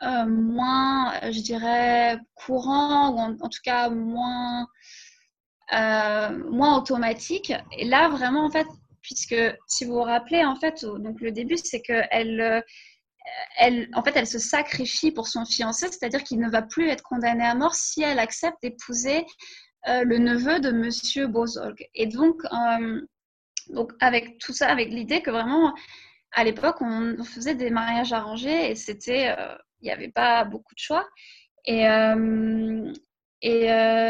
moins, 0.01 1.13
je 1.31 1.41
dirais, 1.41 2.19
courants, 2.37 3.11
ou 3.11 3.19
en, 3.19 3.49
tout 3.49 3.59
cas 3.65 3.91
moins, 3.91 4.69
moins 5.73 6.79
automatiques. 6.79 7.53
Et 7.77 7.85
là, 7.85 8.09
vraiment, 8.09 8.45
en 8.45 8.51
fait, 8.51 8.67
puisque 9.03 9.35
si 9.67 9.85
vous 9.85 9.95
vous 9.95 10.03
rappelez, 10.03 10.45
en 10.45 10.55
fait, 10.55 10.85
donc 10.85 11.21
le 11.21 11.33
début, 11.33 11.57
c'est 11.57 11.81
qu'elle 11.81 12.63
elle, 13.57 13.89
en 13.95 14.03
fait, 14.03 14.13
elle 14.17 14.27
se 14.27 14.39
sacrifie 14.39 15.11
pour 15.11 15.29
son 15.29 15.45
fiancé, 15.45 15.87
c'est-à-dire 15.89 16.23
qu'il 16.23 16.39
ne 16.39 16.49
va 16.49 16.63
plus 16.63 16.89
être 16.89 17.03
condamné 17.03 17.45
à 17.45 17.55
mort 17.55 17.75
si 17.75 18.03
elle 18.03 18.19
accepte 18.19 18.57
d'épouser 18.63 19.27
euh, 19.87 20.03
le 20.05 20.19
neveu 20.19 20.61
de 20.61 20.71
Monsieur 20.71 21.27
Bozorg. 21.27 21.77
Et 21.95 22.07
donc, 22.07 22.43
euh, 22.53 23.01
donc 23.69 23.93
avec 24.01 24.39
tout 24.39 24.53
ça, 24.53 24.69
avec 24.69 24.89
l'idée 24.89 25.23
que 25.23 25.31
vraiment, 25.31 25.75
à 26.33 26.45
l'époque, 26.45 26.81
on, 26.81 27.23
faisait 27.25 27.55
des 27.55 27.71
mariages 27.71 28.13
arrangés 28.13 28.71
et 28.71 28.75
c'était, 28.75 29.35
euh, 29.39 29.55
il 29.81 29.85
n'y 29.85 29.93
avait 29.93 30.11
pas 30.11 30.45
beaucoup 30.45 30.75
de 30.75 30.81
choix. 30.81 31.09
Et 31.65 31.85
et 33.41 33.67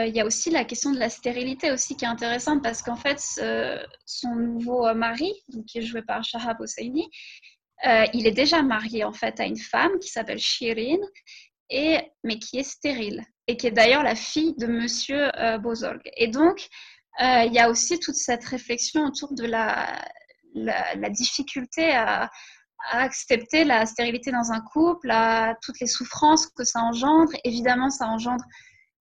il 0.08 0.16
y 0.16 0.20
a 0.20 0.24
aussi 0.24 0.48
la 0.50 0.64
question 0.64 0.90
de 0.90 0.98
la 0.98 1.10
stérilité 1.10 1.70
aussi 1.70 1.96
qui 1.96 2.06
est 2.06 2.08
intéressante 2.08 2.62
parce 2.62 2.80
qu'en 2.80 2.96
fait, 2.96 3.20
son 4.06 4.34
nouveau 4.34 4.94
mari, 4.94 5.30
donc, 5.48 5.66
qui 5.66 5.78
est 5.78 5.82
joué 5.82 6.00
par 6.00 6.24
Shahab 6.24 6.58
Hosseini, 6.60 7.10
il 8.14 8.26
est 8.26 8.32
déjà 8.32 8.62
marié 8.62 9.04
en 9.04 9.12
fait 9.12 9.38
à 9.38 9.44
une 9.44 9.58
femme 9.58 9.98
qui 10.00 10.08
s'appelle 10.08 10.38
Shirin, 10.38 11.00
et, 11.68 11.98
mais 12.24 12.38
qui 12.38 12.58
est 12.58 12.62
stérile 12.62 13.22
et 13.48 13.56
qui 13.56 13.66
est 13.66 13.72
d'ailleurs 13.72 14.02
la 14.02 14.14
fille 14.14 14.54
de 14.58 14.66
Monsieur 14.66 15.34
euh, 15.40 15.58
Bozorg. 15.58 16.00
Et 16.16 16.28
donc, 16.28 16.68
euh, 17.20 17.42
il 17.44 17.52
y 17.52 17.58
a 17.58 17.70
aussi 17.70 17.98
toute 17.98 18.14
cette 18.14 18.44
réflexion 18.44 19.06
autour 19.06 19.34
de 19.34 19.44
la, 19.44 20.04
difficulté 21.10 21.90
à, 21.92 22.30
accepter 22.90 23.64
la 23.64 23.86
stérilité 23.86 24.30
dans 24.30 24.52
un 24.52 24.60
couple, 24.60 25.12
toutes 25.62 25.80
les 25.80 25.88
souffrances 25.88 26.46
que 26.46 26.62
ça 26.62 26.80
engendre. 26.80 27.32
Évidemment, 27.42 27.90
ça 27.90 28.06
engendre 28.06 28.44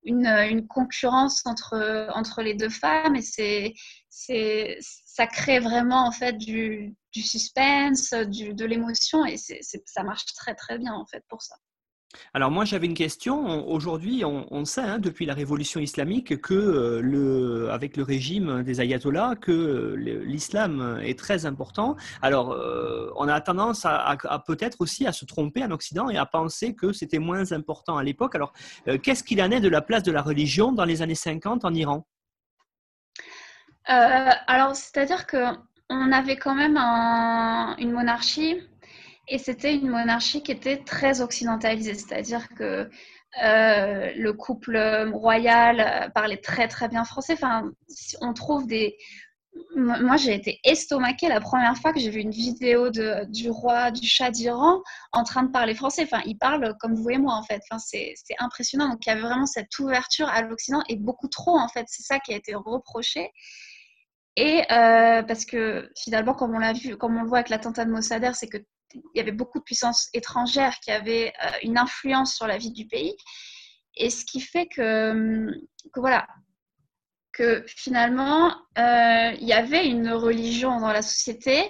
une, 0.04 0.66
concurrence 0.68 1.46
entre, 1.46 2.10
entre 2.16 2.42
les 2.42 2.56
deux 2.56 2.70
femmes 2.70 3.16
et 3.16 3.22
c'est, 3.22 4.78
ça 4.80 5.28
crée 5.28 5.60
vraiment 5.60 6.08
en 6.08 6.12
fait 6.12 6.38
du, 6.38 6.96
suspense, 7.14 8.12
de 8.12 8.66
l'émotion 8.66 9.26
et 9.26 9.36
ça 9.38 10.04
marche 10.04 10.26
très 10.36 10.56
très 10.56 10.78
bien 10.80 10.94
en 10.94 11.06
fait 11.06 11.24
pour 11.30 11.42
ça. 11.42 11.56
Alors 12.34 12.52
moi 12.52 12.66
j'avais 12.66 12.88
une 12.88 12.94
question. 12.94 13.68
Aujourd'hui, 13.68 14.24
on, 14.26 14.66
sait 14.66 14.82
hein, 14.82 15.00
depuis 15.00 15.26
la 15.26 15.34
révolution 15.34 15.80
islamique 15.80 16.42
que 16.42 16.54
euh, 16.54 17.02
le, 17.02 17.70
avec 17.72 17.98
le 17.98 18.04
régime 18.04 18.64
des 18.64 18.80
ayatollahs, 18.80 19.36
que 19.36 19.94
l'islam 19.96 21.00
est 21.04 21.18
très 21.18 21.46
important. 21.46 21.96
Alors 22.22 22.52
euh, 22.52 23.12
on 23.18 23.28
a 23.28 23.40
tendance 23.42 23.86
à, 23.86 24.18
peut-être 24.46 24.82
aussi 24.82 25.06
à 25.06 25.12
se 25.12 25.26
tromper 25.26 25.64
en 25.64 25.72
Occident 25.72 26.10
et 26.10 26.18
à 26.18 26.26
penser 26.26 26.76
que 26.76 26.92
c'était 26.92 27.20
moins 27.20 27.52
important 27.52 27.98
à 27.98 28.04
l'époque. 28.04 28.36
Alors 28.36 28.54
euh, 28.88 28.98
qu'est-ce 28.98 29.24
qu'il 29.24 29.42
en 29.42 29.52
est 29.52 29.60
de 29.60 29.70
la 29.70 29.82
place 29.82 30.04
de 30.04 30.12
la 30.12 30.22
religion 30.22 30.72
dans 30.72 30.86
les 30.86 31.02
années 31.02 31.16
50 31.16 31.66
en 31.66 31.74
Iran? 31.74 32.06
Alors 33.90 34.76
c'est-à-dire 34.76 35.26
que 35.26 35.38
on 35.90 36.12
avait 36.12 36.36
quand 36.36 36.56
même 36.56 36.78
une 37.80 37.92
monarchie 37.92 38.58
et 39.28 39.38
c'était 39.38 39.76
une 39.76 39.90
monarchie 39.90 40.42
qui 40.42 40.52
était 40.52 40.78
très 40.78 41.22
occidentalisée, 41.22 41.96
c'est-à-dire 41.96 42.48
que 42.50 42.90
euh, 43.44 44.12
le 44.16 44.34
couple 44.34 44.78
royal 45.14 45.80
euh, 45.80 46.10
parlait 46.10 46.38
très 46.38 46.68
très 46.68 46.88
bien 46.88 47.04
français. 47.04 47.34
Enfin, 47.34 47.70
on 48.22 48.34
trouve 48.34 48.68
des. 48.68 48.98
Moi, 49.76 50.18
j'ai 50.18 50.36
été 50.36 50.60
estomaquée 50.64 51.30
la 51.30 51.42
première 51.42 51.76
fois 51.78 51.92
que 51.92 52.00
j'ai 52.00 52.12
vu 52.12 52.22
une 52.22 52.32
vidéo 52.32 52.92
de, 52.92 53.26
du 53.32 53.50
roi 53.50 53.90
du 53.90 54.08
chat 54.08 54.30
d'Iran 54.30 54.82
en 55.12 55.24
train 55.24 55.44
de 55.44 55.52
parler 55.52 55.74
français. 55.74 56.04
Enfin, 56.04 56.22
il 56.26 56.38
parle 56.38 56.76
comme 56.80 56.94
vous 56.94 57.10
et 57.10 57.18
moi, 57.18 57.34
en 57.34 57.44
fait. 57.44 57.62
Enfin, 57.70 57.80
c'est 57.80 58.14
impressionnant. 58.40 58.90
Donc, 58.90 59.06
il 59.06 59.10
y 59.10 59.12
avait 59.12 59.22
vraiment 59.22 59.48
cette 59.48 59.78
ouverture 59.80 60.30
à 60.30 60.44
l'Occident 60.44 60.84
et 60.90 60.96
beaucoup 60.96 61.28
trop, 61.28 61.58
en 61.58 61.68
fait. 61.70 61.86
C'est 61.88 62.04
ça 62.04 62.20
qui 62.20 62.34
a 62.34 62.38
été 62.38 62.54
reproché. 62.54 63.32
Et 64.36 64.62
euh, 64.72 65.24
parce 65.24 65.46
que 65.46 65.90
finalement, 65.98 66.36
comme 66.36 66.54
on 66.54 66.60
l'a 66.60 66.74
vu, 66.74 66.96
comme 66.96 67.18
on 67.18 67.24
le 67.24 67.28
voit 67.28 67.40
avec 67.40 67.50
l'attentat 67.50 67.86
de 67.86 67.92
Mossadegh, 67.92 68.36
c'est 68.36 68.48
que 68.48 68.60
il 68.94 69.02
y 69.16 69.20
avait 69.20 69.32
beaucoup 69.32 69.60
de 69.60 69.64
puissances 69.64 70.10
étrangères 70.14 70.80
qui 70.80 70.92
avaient 70.92 71.34
euh, 71.44 71.50
une 71.64 71.78
influence 71.78 72.36
sur 72.36 72.48
la 72.48 72.58
vie 72.58 72.72
du 72.72 72.88
pays. 72.88 73.16
Et 73.96 74.10
ce 74.10 74.26
qui 74.26 74.42
fait 74.42 74.68
que, 74.68 75.12
hum, 75.12 75.52
voilà, 75.96 76.28
que 77.34 77.64
finalement, 77.68 78.56
il 78.78 79.48
y 79.48 79.54
avait 79.54 79.88
une 79.88 80.10
religion 80.10 80.80
dans 80.80 80.92
la 80.92 81.04
société, 81.04 81.70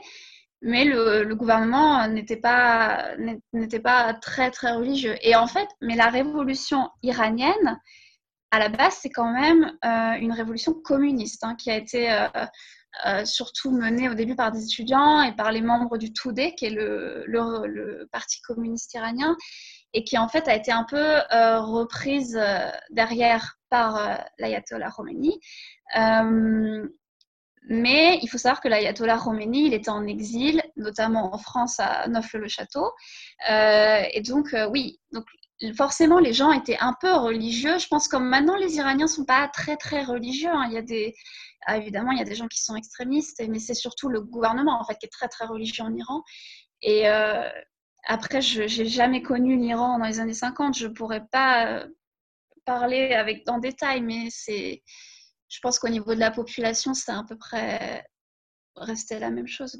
mais 0.61 0.85
le, 0.85 1.33
gouvernement 1.35 2.07
n'était 2.07 2.37
pas, 2.37 3.15
n'était 3.53 3.79
pas 3.79 4.13
très, 4.13 4.49
très 4.49 4.71
religieux. 4.71 5.15
Et 5.21 5.35
en 5.35 5.47
fait, 5.47 5.67
mais 5.81 5.95
la 5.95 6.07
révolution 6.07 6.89
iranienne, 7.03 7.79
à 8.51 8.59
la 8.59 8.69
base, 8.69 8.97
c'est 9.01 9.09
quand 9.09 9.31
même 9.31 9.77
une 10.19 10.31
révolution 10.31 10.73
communiste 10.73 11.43
hein, 11.43 11.55
qui 11.55 11.69
a 11.69 11.75
été 11.75 12.11
euh, 12.11 12.27
surtout 13.25 13.71
menée 13.71 14.09
au 14.09 14.13
début 14.13 14.35
par 14.35 14.51
des 14.51 14.63
étudiants 14.63 15.21
et 15.21 15.35
par 15.35 15.51
les 15.51 15.61
membres 15.61 15.97
du 15.97 16.13
Toudé, 16.13 16.55
qui 16.55 16.65
est 16.65 16.69
le, 16.69 18.07
parti 18.11 18.41
communiste 18.41 18.93
iranien, 18.93 19.35
et 19.93 20.03
qui 20.03 20.17
en 20.17 20.27
fait 20.27 20.47
a 20.47 20.55
été 20.55 20.71
un 20.71 20.83
peu 20.83 20.97
euh, 20.97 21.59
reprise 21.61 22.37
euh, 22.39 22.69
derrière 22.89 23.57
par 23.69 24.19
l'ayatollah 24.37 24.91
Khomeini. 24.91 25.39
mais 27.69 28.19
il 28.21 28.27
faut 28.29 28.37
savoir 28.37 28.61
que 28.61 28.69
l'ayatollah 28.69 29.17
Khomeini, 29.17 29.67
il 29.67 29.73
était 29.73 29.89
en 29.89 30.05
exil, 30.05 30.61
notamment 30.77 31.33
en 31.33 31.37
France 31.37 31.79
à 31.79 32.07
Neuf-le-Château. 32.07 32.91
et 33.49 34.21
donc, 34.21 34.55
oui, 34.71 34.99
donc 35.11 35.25
forcément, 35.75 36.19
les 36.19 36.33
gens 36.33 36.51
étaient 36.51 36.77
un 36.79 36.95
peu 36.99 37.13
religieux. 37.13 37.77
Je 37.79 37.87
pense 37.87 38.07
que 38.07 38.17
maintenant, 38.17 38.55
les 38.55 38.75
Iraniens 38.75 39.05
ne 39.05 39.11
sont 39.11 39.25
pas 39.25 39.47
très, 39.47 39.75
très 39.75 40.03
religieux. 40.03 40.51
Hein. 40.51 40.67
Il 40.69 40.73
y 40.73 40.77
a 40.77 40.81
des, 40.81 41.15
ah, 41.65 41.77
évidemment, 41.77 42.11
il 42.11 42.19
y 42.19 42.21
a 42.21 42.25
des 42.25 42.35
gens 42.35 42.47
qui 42.47 42.61
sont 42.61 42.75
extrémistes, 42.75 43.43
mais 43.47 43.59
c'est 43.59 43.73
surtout 43.73 44.09
le 44.09 44.21
gouvernement 44.21 44.79
en 44.79 44.83
fait 44.85 44.97
qui 44.97 45.05
est 45.05 45.11
très 45.11 45.27
très 45.27 45.45
religieux 45.45 45.83
en 45.83 45.93
Iran. 45.93 46.23
Et 46.81 47.09
euh, 47.09 47.49
après, 48.05 48.41
je 48.41 48.61
n'ai 48.61 48.87
jamais 48.87 49.21
connu 49.21 49.57
l'Iran 49.57 49.99
dans 49.99 50.05
les 50.05 50.19
années 50.19 50.33
50. 50.33 50.77
Je 50.77 50.87
ne 50.87 50.93
pourrais 50.93 51.25
pas 51.31 51.67
euh, 51.67 51.87
parler 52.65 53.13
avec 53.13 53.45
dans 53.45 53.57
détail, 53.57 54.01
mais 54.01 54.27
c'est, 54.29 54.83
je 55.49 55.59
pense 55.61 55.79
qu'au 55.79 55.89
niveau 55.89 56.13
de 56.13 56.19
la 56.19 56.31
population, 56.31 56.93
c'est 56.93 57.11
à 57.11 57.23
peu 57.27 57.37
près 57.37 58.05
resté 58.75 59.19
la 59.19 59.31
même 59.31 59.47
chose. 59.47 59.77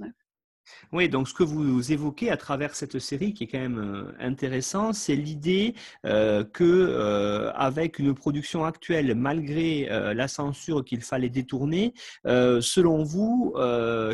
Oui, 0.94 1.10
donc 1.10 1.28
ce 1.28 1.34
que 1.34 1.44
vous 1.44 1.92
évoquez 1.92 2.32
à 2.32 2.38
travers 2.38 2.76
cette 2.76 3.00
série, 3.00 3.34
qui 3.34 3.44
est 3.44 3.48
quand 3.48 3.60
même 3.60 3.80
euh, 3.80 4.12
intéressant, 4.20 4.94
c'est 4.94 5.16
l'idée 5.16 5.76
euh, 6.06 6.44
que 6.44 6.64
euh, 6.64 7.52
avec 7.54 8.00
une 8.00 8.14
production 8.14 8.66
actuelle, 8.66 9.16
malgré 9.16 9.88
la 9.90 10.28
censure 10.28 10.84
qu'il 10.84 11.02
fallait 11.02 11.30
détourner, 11.30 11.94
selon 12.26 13.04
vous, 13.04 13.54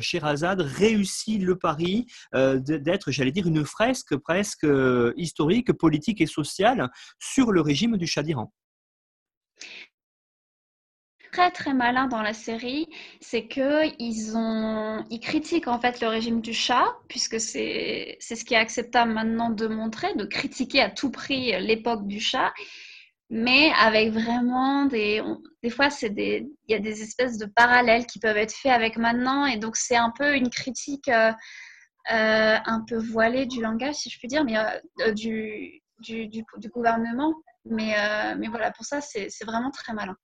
Sherazade 0.01 0.62
réussit 0.62 1.41
le 1.41 1.57
pari 1.57 2.07
d'être, 2.33 3.12
j'allais 3.12 3.31
dire, 3.31 3.48
une 3.48 3.65
fresque 3.65 4.15
presque 4.17 4.67
historique, 5.15 5.74
politique 5.74 6.22
et 6.22 6.25
sociale 6.25 6.89
sur 7.19 7.51
le 7.51 7.62
régime 7.62 7.98
du 7.98 8.07
Shah 8.07 8.24
d'Iran 8.24 8.51
très 11.34 11.52
très 11.52 11.74
malin 11.74 12.08
dans 12.08 12.22
la 12.22 12.34
série, 12.34 12.88
c'est 13.20 13.48
que 13.48 13.92
ils 14.00 14.38
ont, 14.38 15.04
ils 15.10 15.20
critiquent 15.20 15.68
en 15.68 15.80
fait 15.80 16.00
le 16.00 16.08
régime 16.08 16.42
du 16.42 16.54
chat, 16.54 16.86
puisque 17.10 17.40
c'est 17.40 18.18
c'est 18.20 18.36
ce 18.36 18.46
qui 18.46 18.54
est 18.54 18.58
acceptable 18.58 19.12
maintenant 19.12 19.50
de 19.50 19.68
montrer, 19.68 20.13
de 20.16 20.25
critiquer 20.25 20.82
à 20.82 20.90
tout 20.92 21.10
prix 21.12 21.60
l'époque 21.60 22.06
du 22.08 22.20
chat, 22.20 22.54
mais 23.32 23.72
avec 23.80 24.12
vraiment 24.12 24.86
des, 24.86 25.24
des 25.63 25.70
fois 25.72 25.90
c'est 25.90 26.12
des, 26.12 26.48
il 26.68 26.72
y 26.72 26.75
a 26.75 26.80
des 26.80 27.02
espèces 27.02 27.38
de 27.40 27.48
parallèles 27.48 28.06
qui 28.06 28.20
peuvent 28.20 28.38
être 28.38 28.54
faits 28.54 28.72
avec 28.72 28.98
maintenant, 28.98 29.46
et 29.48 29.58
donc 29.58 29.75
c'est 29.75 29.96
un 29.96 30.12
peu 30.12 30.36
une 30.36 30.50
critique 30.50 31.08
euh, 31.10 31.32
euh, 32.12 32.58
un 32.66 32.82
peu 32.88 32.98
voilée 32.98 33.48
du 33.48 33.62
langage, 33.62 33.96
si 33.96 34.10
je 34.12 34.20
puis 34.20 34.28
dire, 34.28 34.46
mais 34.46 34.58
euh, 34.58 35.12
du, 35.13 35.82
du, 36.00 36.46
gouvernement. 36.70 37.34
Mais, 37.66 37.96
mais 38.38 38.50
voilà, 38.50 38.72
pour 38.72 38.86
ça, 38.86 39.00
c'est 39.02 39.46
vraiment 39.46 39.72
très 39.72 39.94
malin. 39.94 40.18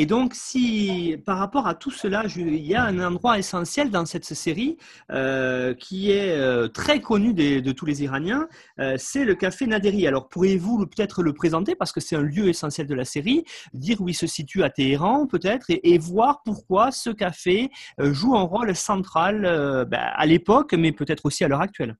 Et 0.00 0.06
donc, 0.06 0.34
si 0.36 1.16
par 1.26 1.38
rapport 1.38 1.66
à 1.66 1.74
tout 1.74 1.90
cela, 1.90 2.22
il 2.36 2.64
y 2.64 2.76
a 2.76 2.84
un 2.84 3.00
endroit 3.00 3.36
essentiel 3.36 3.90
dans 3.90 4.06
cette 4.06 4.24
série 4.24 4.78
euh, 5.10 5.74
qui 5.74 6.12
est 6.12 6.36
euh, 6.36 6.68
très 6.68 7.00
connu 7.00 7.34
de 7.34 7.72
tous 7.72 7.84
les 7.84 8.04
Iraniens, 8.04 8.48
euh, 8.78 8.94
c'est 8.96 9.24
le 9.24 9.34
café 9.34 9.66
Naderi. 9.66 10.06
Alors, 10.06 10.28
pourriez-vous 10.28 10.86
peut-être 10.86 11.24
le 11.24 11.32
présenter 11.32 11.74
parce 11.74 11.90
que 11.90 11.98
c'est 11.98 12.14
un 12.14 12.22
lieu 12.22 12.48
essentiel 12.48 12.86
de 12.86 12.94
la 12.94 13.04
série, 13.04 13.44
dire 13.74 14.00
où 14.00 14.08
il 14.08 14.14
se 14.14 14.28
situe 14.28 14.62
à 14.62 14.70
Téhéran 14.70 15.26
peut-être 15.26 15.66
et, 15.68 15.98
voir 15.98 16.42
pourquoi 16.44 16.92
ce 16.92 17.10
café 17.10 17.68
joue 17.98 18.36
un 18.36 18.42
rôle 18.42 18.76
central 18.76 19.86
ben, 19.90 19.98
à 20.14 20.26
l'époque, 20.26 20.74
mais 20.74 20.92
peut-être 20.92 21.26
aussi 21.26 21.42
à 21.42 21.48
l'heure 21.48 21.60
actuelle? 21.60 21.96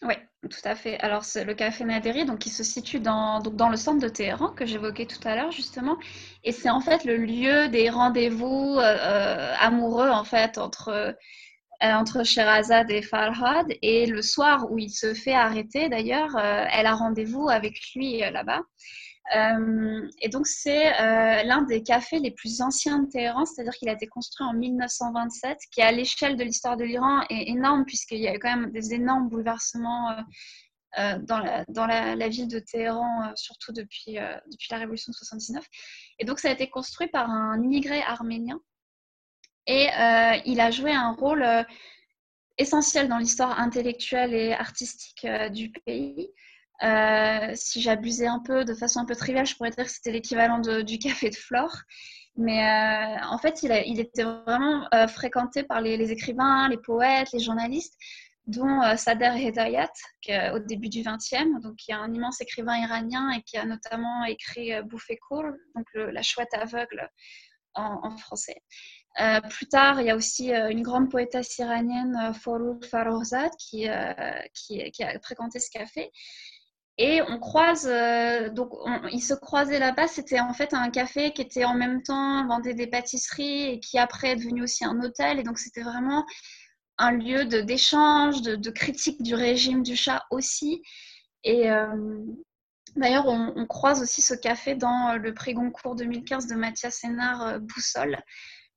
Oui, 0.00 0.14
tout 0.48 0.60
à 0.64 0.74
fait. 0.74 0.98
Alors, 1.00 1.24
c'est 1.24 1.44
le 1.44 1.54
café 1.54 1.84
Naderi, 1.84 2.24
donc, 2.24 2.38
qui 2.38 2.50
se 2.50 2.62
situe 2.62 3.00
dans, 3.00 3.40
donc, 3.40 3.56
dans 3.56 3.68
le 3.68 3.76
centre 3.76 4.00
de 4.00 4.08
Téhéran, 4.08 4.48
que 4.48 4.66
j'évoquais 4.66 5.06
tout 5.06 5.20
à 5.26 5.34
l'heure, 5.36 5.50
justement. 5.50 5.96
Et 6.44 6.52
c'est 6.52 6.70
en 6.70 6.80
fait 6.80 7.04
le 7.04 7.16
lieu 7.16 7.68
des 7.68 7.90
rendez-vous 7.90 8.76
euh, 8.78 8.82
euh, 8.82 9.54
amoureux, 9.58 10.10
en 10.10 10.24
fait, 10.24 10.58
entre, 10.58 10.88
euh, 10.88 11.12
entre 11.80 12.24
Sherazade 12.24 12.90
et 12.90 13.02
Farhad. 13.02 13.66
Et 13.82 14.06
le 14.06 14.22
soir 14.22 14.70
où 14.70 14.78
il 14.78 14.90
se 14.90 15.14
fait 15.14 15.34
arrêter, 15.34 15.88
d'ailleurs, 15.88 16.36
elle 16.38 16.86
a 16.86 16.94
rendez-vous 16.94 17.48
avec 17.48 17.78
lui 17.94 18.18
là-bas. 18.18 18.60
Euh, 19.34 20.08
et 20.20 20.28
donc, 20.28 20.46
c'est 20.46 20.88
euh, 21.00 21.42
l'un 21.44 21.62
des 21.62 21.82
cafés 21.82 22.18
les 22.18 22.30
plus 22.30 22.60
anciens 22.60 23.00
de 23.00 23.08
Téhéran, 23.08 23.46
c'est-à-dire 23.46 23.72
qu'il 23.72 23.88
a 23.88 23.92
été 23.92 24.06
construit 24.06 24.46
en 24.46 24.52
1927, 24.52 25.58
qui 25.72 25.80
à 25.82 25.92
l'échelle 25.92 26.36
de 26.36 26.44
l'histoire 26.44 26.76
de 26.76 26.84
l'Iran 26.84 27.22
est 27.30 27.48
énorme, 27.48 27.84
puisqu'il 27.86 28.18
y 28.18 28.28
a 28.28 28.34
eu 28.34 28.38
quand 28.38 28.54
même 28.54 28.70
des 28.70 28.92
énormes 28.92 29.28
bouleversements 29.28 30.10
euh, 30.98 31.18
dans, 31.20 31.38
la, 31.86 32.28
ville 32.28 32.48
de 32.48 32.58
Téhéran, 32.58 33.32
surtout 33.34 33.72
depuis, 33.72 34.14
depuis 34.14 34.68
la 34.70 34.78
révolution 34.78 35.10
de 35.10 35.16
79. 35.16 35.64
Et 36.18 36.24
donc, 36.24 36.38
ça 36.38 36.48
a 36.48 36.52
été 36.52 36.68
construit 36.68 37.08
par 37.08 37.30
un 37.30 37.62
immigré 37.62 38.02
arménien. 38.02 38.60
Et 39.66 39.88
il 40.44 40.60
a 40.60 40.70
joué 40.70 40.92
un 40.92 41.12
rôle 41.12 41.44
essentiel 42.58 43.08
dans 43.08 43.16
l'histoire 43.16 43.58
intellectuelle 43.58 44.34
et 44.34 44.52
artistique 44.52 45.26
du 45.50 45.72
pays. 45.72 46.30
Euh, 46.82 47.52
si 47.54 47.80
j'abusais 47.80 48.26
un 48.26 48.40
peu 48.40 48.64
de 48.64 48.74
façon 48.74 49.00
un 49.00 49.04
peu 49.04 49.14
triviale, 49.14 49.46
je 49.46 49.54
pourrais 49.56 49.70
dire 49.70 49.84
que 49.84 49.90
c'était 49.90 50.10
l'équivalent 50.10 50.58
du 50.58 50.98
café 50.98 51.30
de 51.30 51.36
Flore. 51.36 51.76
Mais 52.36 52.64
euh, 52.64 53.24
en 53.26 53.38
fait, 53.38 53.62
il, 53.62 54.00
était 54.00 54.24
vraiment 54.24 54.88
euh, 54.92 55.06
fréquenté 55.06 55.62
par 55.62 55.80
les, 55.80 56.10
écrivains, 56.10 56.68
les 56.68 56.78
poètes, 56.78 57.30
les 57.32 57.38
journalistes, 57.38 57.94
dont 58.46 58.82
Sader 58.96 59.32
Hedayat, 59.36 59.92
au 60.52 60.58
début 60.58 60.88
du 60.88 61.02
XXe, 61.02 61.62
donc 61.62 61.76
qui 61.76 61.92
est 61.92 61.94
un 61.94 62.12
immense 62.12 62.40
écrivain 62.40 62.76
iranien 62.76 63.30
et 63.30 63.42
qui 63.42 63.56
a 63.56 63.64
notamment 63.64 64.24
écrit 64.24 64.70
Bouffé 64.82 65.18
donc 65.30 65.86
La 65.94 66.20
chouette 66.20 66.52
aveugle 66.52 67.08
en, 67.74 68.16
français. 68.18 68.60
plus 69.48 69.66
tard, 69.68 70.00
il 70.02 70.08
y 70.08 70.10
a 70.10 70.16
aussi 70.16 70.50
une 70.52 70.82
grande 70.82 71.10
poétesse 71.10 71.56
iranienne, 71.56 72.34
Forou 72.34 72.78
Farozad, 72.82 73.50
qui, 73.58 73.88
a 73.88 74.44
fréquenté 75.22 75.58
ce 75.58 75.70
café. 75.70 76.10
Et 76.96 77.22
on 77.22 77.40
croise, 77.40 77.88
euh, 77.90 78.50
donc 78.50 78.70
ils 79.10 79.22
se 79.22 79.34
croisaient 79.34 79.80
là-bas. 79.80 80.06
C'était 80.06 80.38
en 80.38 80.52
fait 80.52 80.72
un 80.74 80.90
café 80.90 81.32
qui 81.32 81.42
était 81.42 81.64
en 81.64 81.74
même 81.74 82.02
temps 82.02 82.46
vendait 82.46 82.74
des 82.74 82.86
pâtisseries 82.86 83.64
et 83.64 83.80
qui 83.80 83.98
après 83.98 84.30
est 84.30 84.36
devenu 84.36 84.62
aussi 84.62 84.84
un 84.84 85.00
hôtel. 85.00 85.40
Et 85.40 85.42
donc 85.42 85.58
c'était 85.58 85.82
vraiment 85.82 86.24
un 86.98 87.10
lieu 87.10 87.46
d'échange, 87.46 88.42
de, 88.42 88.70
critique 88.70 89.22
du 89.22 89.34
régime 89.34 89.82
du 89.82 89.96
chat 89.96 90.24
aussi. 90.30 90.82
Et 91.42 91.68
euh, 91.70 91.88
d'ailleurs, 92.96 93.26
on, 93.26 93.66
croise 93.66 94.00
aussi 94.00 94.22
ce 94.22 94.34
café 94.34 94.76
dans 94.76 95.16
le 95.20 95.34
prix 95.34 95.54
Goncourt 95.54 95.96
2015 95.96 96.46
de 96.46 96.54
Mathias 96.54 96.94
Sénard, 97.00 97.42
euh, 97.42 97.58
Boussole. 97.58 98.18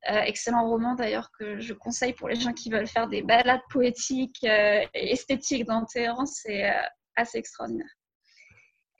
excellent 0.03 0.67
roman 0.67 0.95
d'ailleurs 0.95 1.29
que 1.39 1.59
je 1.59 1.73
conseille 1.73 2.13
pour 2.13 2.29
les 2.29 2.35
gens 2.35 2.53
qui 2.53 2.71
veulent 2.71 2.87
faire 2.87 3.07
des 3.07 3.21
balades 3.21 3.61
poétiques 3.69 4.43
et 4.43 4.87
esthétiques 4.93 5.65
dans 5.65 5.85
Téhéran. 5.85 6.25
C'est 6.25 6.71
assez 7.15 7.37
extraordinaire. 7.37 7.96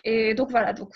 Et 0.07 0.33
donc 0.35 0.49
voilà, 0.51 0.71
donc 0.71 0.93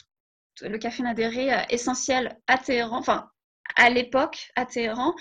le 0.62 0.78
café 0.78 1.04
Nadéré 1.04 1.54
euh, 1.54 1.62
essentiel 1.70 2.40
à 2.48 2.58
Téhéran, 2.58 2.98
enfin 2.98 3.30
à 3.76 3.90
l'époque 3.90 4.52
à 4.56 4.66
Téhéran 4.66 5.14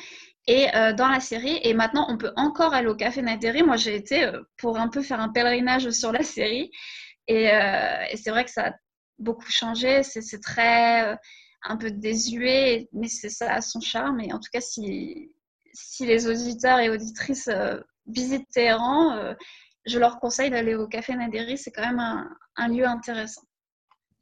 et 0.46 0.72
euh, 0.76 0.92
dans 0.92 1.08
la 1.08 1.18
série. 1.18 1.58
Et 1.64 1.74
maintenant, 1.74 2.06
on 2.08 2.16
peut 2.16 2.32
encore 2.36 2.72
aller 2.72 2.86
au 2.86 2.94
café 2.94 3.20
Nadéré. 3.20 3.64
Moi, 3.64 3.76
j'ai 3.76 3.96
été 3.96 4.24
euh, 4.24 4.42
pour 4.58 4.78
un 4.78 4.88
peu 4.88 5.02
faire 5.02 5.18
un 5.18 5.28
pèlerinage 5.28 5.90
sur 5.90 6.12
la 6.12 6.22
série. 6.22 6.70
Et, 7.26 7.50
c'est 8.16 8.30
vrai 8.30 8.44
que 8.44 8.50
ça 8.50 8.68
a 8.68 8.72
beaucoup 9.18 9.50
changé. 9.50 10.02
C'est 10.04 10.40
très 10.40 11.16
un 11.62 11.76
peu 11.76 11.90
désuet, 11.90 12.88
mais 12.92 13.08
ça 13.08 13.60
son 13.60 13.80
charme. 13.80 14.20
Et 14.20 14.32
en 14.32 14.38
tout 14.38 14.50
cas, 14.52 14.60
si, 14.60 15.30
les 16.00 16.26
auditeurs 16.26 16.80
et 16.80 16.90
auditrices 16.90 17.50
visitent 18.06 18.48
Téhéran, 18.52 19.34
je 19.86 19.98
leur 20.00 20.18
conseille 20.18 20.50
d'aller 20.50 20.74
au 20.74 20.88
Café 20.88 21.14
Naderi. 21.14 21.56
C'est 21.56 21.70
quand 21.70 21.86
même 21.86 22.28
un 22.56 22.68
lieu 22.68 22.86
intéressant. 22.86 23.42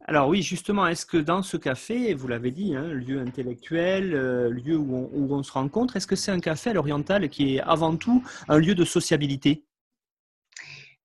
Alors 0.07 0.29
oui, 0.29 0.43
justement, 0.43 0.87
est-ce 0.87 1.05
que 1.05 1.19
dans 1.19 1.43
ce 1.43 1.57
café, 1.57 2.15
vous 2.15 2.29
l'avez 2.29 2.51
dit, 2.51 2.75
hein, 2.75 2.85
lieu 2.85 3.21
intellectuel, 3.21 4.15
euh, 4.15 4.49
lieu 4.51 4.77
où 4.77 5.29
on, 5.31 5.43
se 5.43 5.53
rencontre, 5.53 5.97
est-ce 5.97 6.07
que 6.07 6.17
c'est 6.17 6.31
un 6.31 6.41
café 6.41 6.71
à 6.71 6.73
l'oriental 6.73 7.29
qui 7.29 7.57
est 7.57 7.61
avant 7.61 7.97
tout 7.97 8.25
un 8.49 8.59
lieu 8.59 8.75
de 8.75 8.85
sociabilité? 8.85 9.65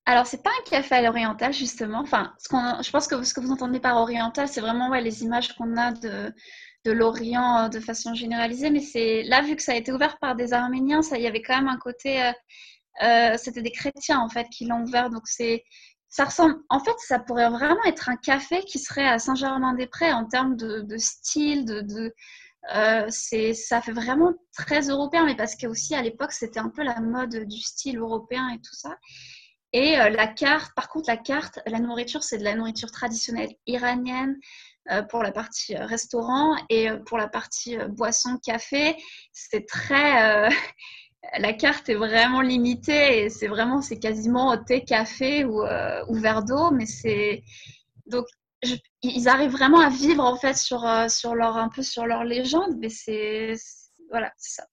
Alors, 0.06 0.28
c'est 0.28 0.44
pas 0.44 0.52
un 0.52 0.70
café 0.70 0.96
à 0.96 1.02
l'oriental, 1.02 1.54
justement. 1.54 2.00
Enfin, 2.00 2.34
je 2.50 2.92
pense 2.92 3.08
que 3.08 3.24
ce 3.24 3.34
que 3.34 3.40
vous 3.40 3.52
entendez 3.52 3.80
par 3.80 3.98
oriental, 3.98 4.48
c'est 4.48 4.62
vraiment 4.62 4.90
les 4.90 5.24
images 5.24 5.54
qu'on 5.54 5.76
a 5.78 5.92
de, 5.92 6.34
l'Orient 6.86 7.66
euh, 7.66 7.70
de 7.70 7.80
façon 7.80 8.14
généralisée. 8.14 8.70
Mais 8.70 8.82
c'est 8.82 9.24
là, 9.24 9.42
vu 9.42 9.56
que 9.56 9.64
ça 9.64 9.72
a 9.74 9.76
été 9.76 9.92
ouvert 9.92 10.18
par 10.20 10.36
des 10.36 10.54
Arméniens, 10.54 11.02
ça, 11.02 11.18
il 11.18 11.24
y 11.24 11.28
avait 11.28 11.42
quand 11.42 11.58
même 11.58 11.68
un 11.68 11.78
côté. 11.78 12.32
Euh, 13.02 13.38
c'était 13.38 13.62
des 13.62 13.72
chrétiens, 13.72 14.20
en 14.20 14.30
fait, 14.30 14.48
qui 14.50 14.66
l'ont 14.66 14.84
ouvert. 14.84 15.10
Donc, 15.10 15.24
c'est. 15.26 15.64
Ça 16.14 16.26
ressemble, 16.26 16.58
en 16.70 16.80
fait, 16.80 16.94
ça 17.00 17.18
pourrait 17.18 17.50
vraiment 17.50 17.84
être 17.88 18.08
un 18.08 18.18
café 18.18 18.64
qui 18.66 18.78
serait 18.78 19.08
à 19.08 19.18
Saint-Germain-des-Prés 19.18 20.14
en 20.14 20.26
termes 20.26 20.56
de, 20.56 20.98
style, 20.98 21.66
c'est, 23.10 23.56
ça 23.56 23.82
fait 23.82 23.92
vraiment 23.92 24.32
très 24.56 24.90
européen, 24.90 25.26
mais 25.26 25.36
parce 25.36 25.56
qu'aussi 25.56 25.96
à 25.96 26.04
l'époque 26.04 26.32
c'était 26.32 26.60
un 26.60 26.70
peu 26.70 26.84
la 26.84 27.00
mode 27.02 27.48
du 27.48 27.58
style 27.60 27.98
européen 27.98 28.48
et 28.50 28.58
tout 28.58 28.76
ça. 28.76 28.96
Et 29.72 30.00
euh, 30.00 30.12
la 30.12 30.28
carte, 30.28 30.72
par 30.76 30.88
contre, 30.88 31.10
la 31.10 31.18
carte, 31.18 31.60
la 31.66 31.80
nourriture, 31.80 32.22
c'est 32.22 32.38
de 32.38 32.44
la 32.44 32.54
nourriture 32.54 32.92
traditionnelle 32.92 33.50
iranienne 33.66 34.38
euh, 34.92 35.02
pour 35.02 35.24
la 35.24 35.32
partie 35.32 35.76
euh, 35.76 35.88
restaurant 35.88 36.56
et 36.70 36.90
pour 37.08 37.18
la 37.18 37.28
partie 37.28 37.76
boisson, 37.90 38.38
café, 38.38 38.96
c'est 39.32 39.66
très. 39.66 40.48
La 41.40 41.54
carte 41.54 41.90
est 41.90 41.96
vraiment 41.96 42.42
limitée 42.42 43.24
et 43.24 43.30
c'est 43.30 43.48
vraiment, 43.48 43.82
c'est 43.82 44.00
quasiment 44.00 44.58
thé, 44.64 44.84
café 44.84 45.46
ou, 45.46 45.64
ou 46.08 46.16
verre 46.16 46.44
d'eau, 46.44 46.72
mais 46.72 46.86
c'est. 46.86 47.44
Donc, 48.08 48.26
ils 49.02 49.28
arrivent 49.28 49.52
vraiment 49.52 49.80
à 49.80 49.90
vivre 49.90 50.24
en 50.24 50.38
fait 50.38 50.56
sur, 50.58 50.86
sur 51.10 51.36
leur, 51.36 51.58
un 51.58 51.70
peu 51.70 51.82
sur 51.84 52.06
leur 52.06 52.24
légende, 52.24 52.78
mais 52.80 52.90
c'est. 52.90 53.54
Voilà, 54.10 54.32
c'est 54.38 54.62
ça. 54.62 54.68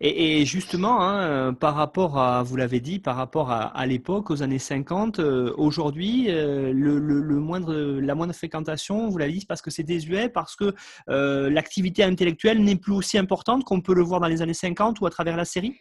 Et, 0.00 0.44
justement, 0.44 1.02
hein, 1.02 1.20
euh, 1.20 1.52
par 1.52 1.74
rapport 1.74 2.18
à, 2.18 2.42
vous 2.42 2.56
l'avez 2.56 2.80
dit, 2.80 2.98
par 2.98 3.16
rapport 3.16 3.50
à, 3.50 3.86
l'époque, 3.86 4.30
aux 4.30 4.42
années 4.42 4.58
50, 4.58 5.18
euh, 5.18 5.54
aujourd'hui, 5.56 6.26
euh, 6.28 6.72
le, 6.72 7.00
moindre, 7.40 7.74
la 7.74 8.14
moindre 8.14 8.34
fréquentation, 8.34 9.08
vous 9.08 9.18
l'avez 9.18 9.32
dit, 9.32 9.46
parce 9.46 9.62
que 9.62 9.70
c'est 9.70 9.82
désuet, 9.82 10.28
parce 10.28 10.56
que 10.56 10.74
l'activité 11.06 12.02
intellectuelle 12.02 12.62
n'est 12.62 12.76
plus 12.76 12.92
aussi 12.92 13.18
importante 13.18 13.64
qu'on 13.64 13.80
peut 13.80 13.94
le 13.94 14.02
voir 14.02 14.20
dans 14.20 14.28
les 14.28 14.42
années 14.42 14.54
50 14.54 15.00
ou 15.00 15.06
à 15.06 15.10
travers 15.10 15.36
la 15.36 15.44
série? 15.44 15.76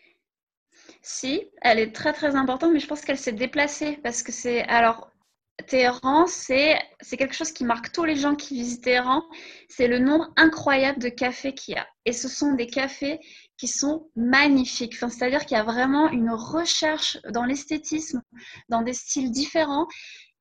Si, 1.02 1.44
elle 1.62 1.80
est 1.80 1.92
très 1.92 2.14
très 2.14 2.36
importante, 2.36 2.72
mais 2.74 2.80
je 2.80 2.88
pense 2.88 3.02
qu'elle 3.02 3.18
s'est 3.18 3.32
déplacée 3.32 4.00
parce 4.04 4.24
que 4.24 4.32
c'est. 4.32 4.64
Alors, 4.64 5.12
Téhéran, 5.68 6.28
c'est 6.28 6.78
quelque 7.18 7.34
chose 7.34 7.52
qui 7.52 7.64
marque 7.64 7.92
tous 7.92 8.04
les 8.04 8.16
gens 8.16 8.36
qui 8.36 8.56
visitent 8.56 8.84
Téhéran. 8.84 9.24
C'est 9.70 9.88
le 9.88 10.00
nombre 10.00 10.32
incroyable 10.36 11.00
de 11.00 11.10
cafés 11.10 11.54
qu'il 11.54 11.76
y 11.76 11.78
a. 11.78 11.88
Et 12.06 12.12
ce 12.12 12.28
sont 12.28 12.54
des 12.54 12.68
cafés 12.68 13.20
qui 13.58 13.68
sont 13.68 14.10
magnifiques. 14.16 14.96
C'est-à-dire 14.96 15.46
qu'il 15.46 15.58
y 15.58 15.60
a 15.60 15.64
vraiment 15.64 16.10
une 16.10 16.32
recherche 16.32 17.18
dans 17.30 17.46
l'esthétisme, 17.46 18.22
dans 18.70 18.82
des 18.82 18.94
styles 18.94 19.32
différents. 19.32 19.88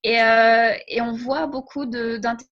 Et, 0.03 0.21
euh, 0.21 0.75
on 1.01 1.13
voit 1.13 1.47
beaucoup 1.47 1.87
d'intellectuels 1.87 2.49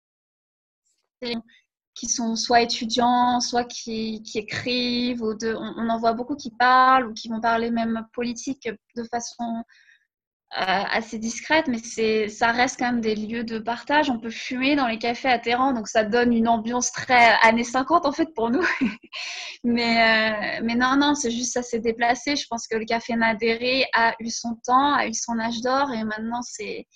qui 1.94 2.06
sont 2.06 2.36
soit 2.36 2.62
étudiants, 2.62 3.40
soit 3.40 3.64
qui, 3.64 4.22
écrivent, 4.34 5.22
ou 5.22 5.36
on, 5.42 5.88
en 5.88 5.98
voit 5.98 6.14
beaucoup 6.14 6.36
qui 6.36 6.50
parlent 6.50 7.08
ou 7.08 7.12
qui 7.12 7.28
vont 7.28 7.40
parler 7.40 7.70
même 7.70 8.06
politique 8.12 8.68
de 8.96 9.04
façon 9.04 9.62
assez 10.54 11.18
discrète, 11.18 11.66
mais 11.66 11.78
ça 12.28 12.52
reste 12.52 12.78
quand 12.78 12.92
même 12.92 13.00
des 13.00 13.14
lieux 13.14 13.44
de 13.44 13.58
partage. 13.58 14.10
On 14.10 14.18
peut 14.18 14.30
fumer 14.30 14.76
dans 14.76 14.86
les 14.86 14.98
cafés 14.98 15.28
à 15.28 15.38
Téhéran, 15.38 15.72
donc 15.72 15.88
ça 15.88 16.04
donne 16.04 16.32
une 16.32 16.46
ambiance 16.46 16.92
très 16.92 17.36
années 17.42 17.64
50 17.64 18.04
en 18.04 18.12
fait 18.12 18.34
pour 18.34 18.50
nous. 18.50 18.64
mais, 19.64 20.58
euh, 20.58 20.60
mais 20.62 20.74
non, 20.74 20.96
non, 20.96 21.14
c'est 21.14 21.30
juste 21.30 21.54
ça 21.54 21.62
s'est 21.62 21.78
déplacé. 21.78 22.36
Je 22.36 22.46
pense 22.48 22.66
que 22.66 22.76
le 22.76 22.84
café 22.84 23.16
Madéré 23.16 23.86
a 23.94 24.14
eu 24.20 24.28
son 24.28 24.56
temps, 24.66 24.94
a 24.94 25.06
eu 25.06 25.14
son 25.14 25.38
âge 25.38 25.60
d'or, 25.62 25.90
et 25.92 26.04
maintenant 26.04 26.42
c'est 26.42 26.86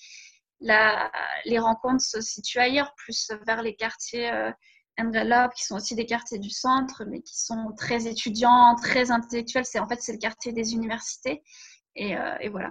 les 0.61 1.59
rencontres 1.59 2.03
se 2.03 2.21
situent 2.21 2.59
ailleurs, 2.59 2.95
plus 2.97 3.31
vers 3.47 3.62
les 3.62 3.75
quartiers. 3.75 4.31
Euh, 4.33 4.51
qui 5.55 5.64
sont 5.64 5.77
aussi 5.77 5.95
des 5.95 6.07
quartiers 6.07 6.38
du 6.38 6.49
centre, 6.49 7.05
mais 7.07 7.21
qui 7.21 7.38
sont 7.38 7.75
très 7.77 8.07
étudiants, 8.07 8.75
très 8.77 9.11
intellectuels. 9.11 9.66
C'est 9.66 9.79
en 9.79 9.87
fait 9.87 10.01
c'est 10.01 10.12
le 10.12 10.19
quartier 10.19 10.53
des 10.53 10.73
universités, 10.73 11.42
et, 11.95 12.16
euh, 12.16 12.35
et 12.40 12.49
voilà. 12.49 12.71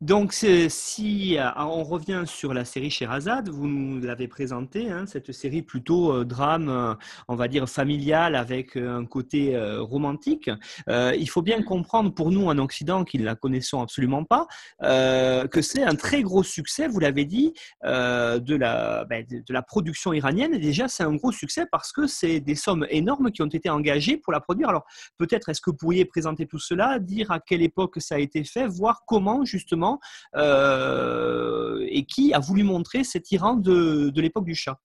Donc, 0.00 0.32
si 0.32 1.36
euh, 1.38 1.50
on 1.56 1.82
revient 1.82 2.22
sur 2.24 2.54
la 2.54 2.64
série 2.64 2.88
Sherazade, 2.88 3.48
vous 3.48 3.66
nous 3.66 4.00
l'avez 4.00 4.28
présentée, 4.28 4.88
hein, 4.92 5.06
cette 5.06 5.32
série 5.32 5.62
plutôt 5.62 6.12
euh, 6.12 6.24
drame, 6.24 6.68
euh, 6.68 6.94
on 7.26 7.34
va 7.34 7.48
dire 7.48 7.68
familial 7.68 8.36
avec 8.36 8.76
un 8.76 9.04
côté 9.04 9.58
romantique. 9.80 10.50
il 10.88 11.28
faut 11.28 11.42
bien 11.42 11.62
comprendre 11.62 12.14
pour 12.14 12.30
nous 12.30 12.46
en 12.46 12.58
Occident, 12.58 13.04
qui 13.04 13.18
ne 13.18 13.24
la 13.24 13.34
connaissons 13.34 13.82
absolument 13.82 14.24
pas, 14.24 14.46
que 14.80 15.62
c'est 15.62 15.82
un 15.82 15.94
très 15.94 16.22
gros 16.22 16.42
succès, 16.42 16.86
vous 16.86 17.00
l'avez 17.00 17.24
dit, 17.24 17.54
de, 17.84 18.54
la, 18.54 19.04
ben, 19.04 19.24
de, 19.28 19.52
la 19.52 19.62
production 19.62 20.12
iranienne. 20.12 20.54
Et 20.54 20.58
déjà, 20.58 20.88
c'est 20.88 21.02
un 21.02 21.14
gros 21.14 21.32
succès 21.32 21.66
parce 21.70 21.92
que 21.92 22.06
c'est 22.06 22.40
des 22.40 22.54
sommes 22.54 22.86
énormes 22.90 23.30
qui 23.30 23.42
ont 23.42 23.46
été 23.46 23.68
engagées 23.68 24.16
pour 24.16 24.32
la 24.32 24.40
produire. 24.40 24.68
Alors, 24.68 24.86
peut-être 25.16 25.48
est-ce 25.48 25.60
que 25.60 25.70
vous 25.70 25.76
pourriez 25.76 26.04
présenter 26.04 26.46
tout 26.46 26.58
cela, 26.58 26.98
dire 26.98 27.30
à 27.30 27.40
quelle 27.40 27.62
époque 27.62 27.96
ça 27.98 28.16
a 28.16 28.18
été 28.18 28.44
fait, 28.44 28.66
voir 28.66 29.02
comment 29.06 29.44
justement 29.44 29.87
euh, 30.36 31.86
et 31.88 32.04
qui 32.04 32.34
a 32.34 32.38
voulu 32.38 32.62
montrer 32.62 33.04
cet 33.04 33.30
Iran 33.30 33.54
de, 33.54 34.12
l'époque 34.20 34.44
du 34.44 34.54
chat 34.54 34.78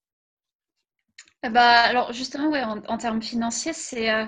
bah, 1.51 1.81
Alors 1.81 2.13
justement, 2.13 2.49
ouais, 2.49 2.63
en, 2.63 2.97
termes 2.97 3.21
financiers, 3.21 3.73
c'est 3.73 4.11
euh, 4.11 4.25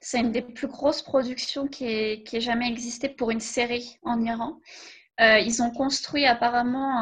c'est 0.00 0.18
une 0.18 0.32
des 0.32 0.42
plus 0.42 0.66
grosses 0.66 1.02
productions 1.02 1.68
qui 1.68 1.84
ait, 1.84 2.24
jamais 2.40 2.68
existé 2.68 3.08
pour 3.08 3.30
une 3.30 3.40
série 3.40 3.98
en 4.02 4.22
Iran. 4.22 4.58
Euh, 5.20 5.38
ils 5.38 5.62
ont 5.62 5.70
construit 5.70 6.24
apparemment 6.24 6.98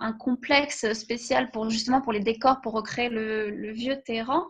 un, 0.00 0.12
complexe 0.12 0.92
spécial 0.92 1.50
pour 1.50 1.68
justement 1.68 2.00
pour 2.00 2.12
les 2.12 2.20
décors 2.20 2.60
pour 2.60 2.74
recréer 2.74 3.08
le, 3.08 3.72
vieux 3.72 4.00
Téhéran. 4.04 4.44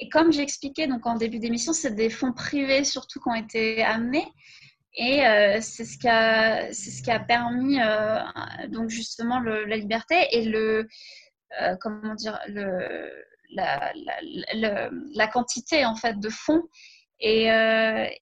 Et 0.00 0.08
comme 0.08 0.32
j'ai 0.32 0.42
expliqué 0.42 0.88
donc 0.88 1.06
en 1.06 1.14
début 1.14 1.38
d'émission, 1.38 1.72
c'est 1.72 1.94
des 1.94 2.10
fonds 2.10 2.32
privés 2.32 2.82
surtout 2.82 3.20
qui 3.20 3.28
ont 3.28 3.34
été 3.34 3.84
amenés. 3.84 4.26
Et 4.96 5.26
euh, 5.26 5.58
c'est 5.60 5.84
ce, 5.84 5.98
qui 5.98 6.08
a, 6.08 7.20
permis 7.20 7.80
euh, 7.80 8.18
donc 8.68 8.88
justement 8.88 9.40
la 9.40 9.76
liberté 9.76 10.26
et 10.32 10.46
le, 10.46 10.88
euh, 11.60 11.76
comment 11.80 12.14
dire, 12.14 12.38
le, 12.48 13.10
la, 13.52 15.28
quantité 15.28 15.84
en 15.84 15.96
fait 15.96 16.18
de 16.18 16.30
fonds. 16.30 16.62
Et, 17.20 17.46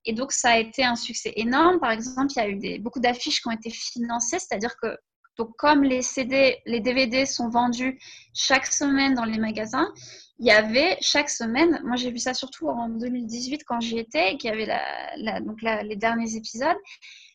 et, 0.04 0.12
donc 0.12 0.32
ça 0.32 0.50
a 0.50 0.58
été 0.58 0.84
un 0.84 0.96
succès 0.96 1.32
énorme. 1.36 1.80
Par 1.80 1.90
exemple, 1.90 2.32
il 2.34 2.38
y 2.38 2.40
a 2.40 2.48
eu 2.48 2.56
des, 2.56 2.78
beaucoup 2.78 3.00
d'affiches 3.00 3.40
qui 3.40 3.48
ont 3.48 3.52
été 3.52 3.70
financées, 3.70 4.38
c'est-à-dire 4.38 4.76
que 4.80 4.96
donc, 5.36 5.56
comme 5.56 5.82
les 5.82 6.02
CD, 6.02 6.58
les 6.64 6.80
DVD 6.80 7.26
sont 7.26 7.48
vendus 7.48 7.98
chaque 8.34 8.66
semaine 8.66 9.14
dans 9.14 9.24
les 9.24 9.38
magasins, 9.38 9.92
il 10.38 10.46
y 10.46 10.50
avait 10.50 10.96
chaque 11.00 11.30
semaine, 11.30 11.80
moi 11.84 11.96
j'ai 11.96 12.10
vu 12.10 12.18
ça 12.18 12.34
surtout 12.34 12.68
en 12.68 12.88
2018 12.88 13.62
quand 13.64 13.80
j'y 13.80 13.98
étais, 13.98 14.36
qu'il 14.36 14.50
y 14.50 14.52
avait 14.52 15.40
donc 15.42 15.62
les 15.62 15.96
derniers 15.96 16.36
épisodes. 16.36 16.76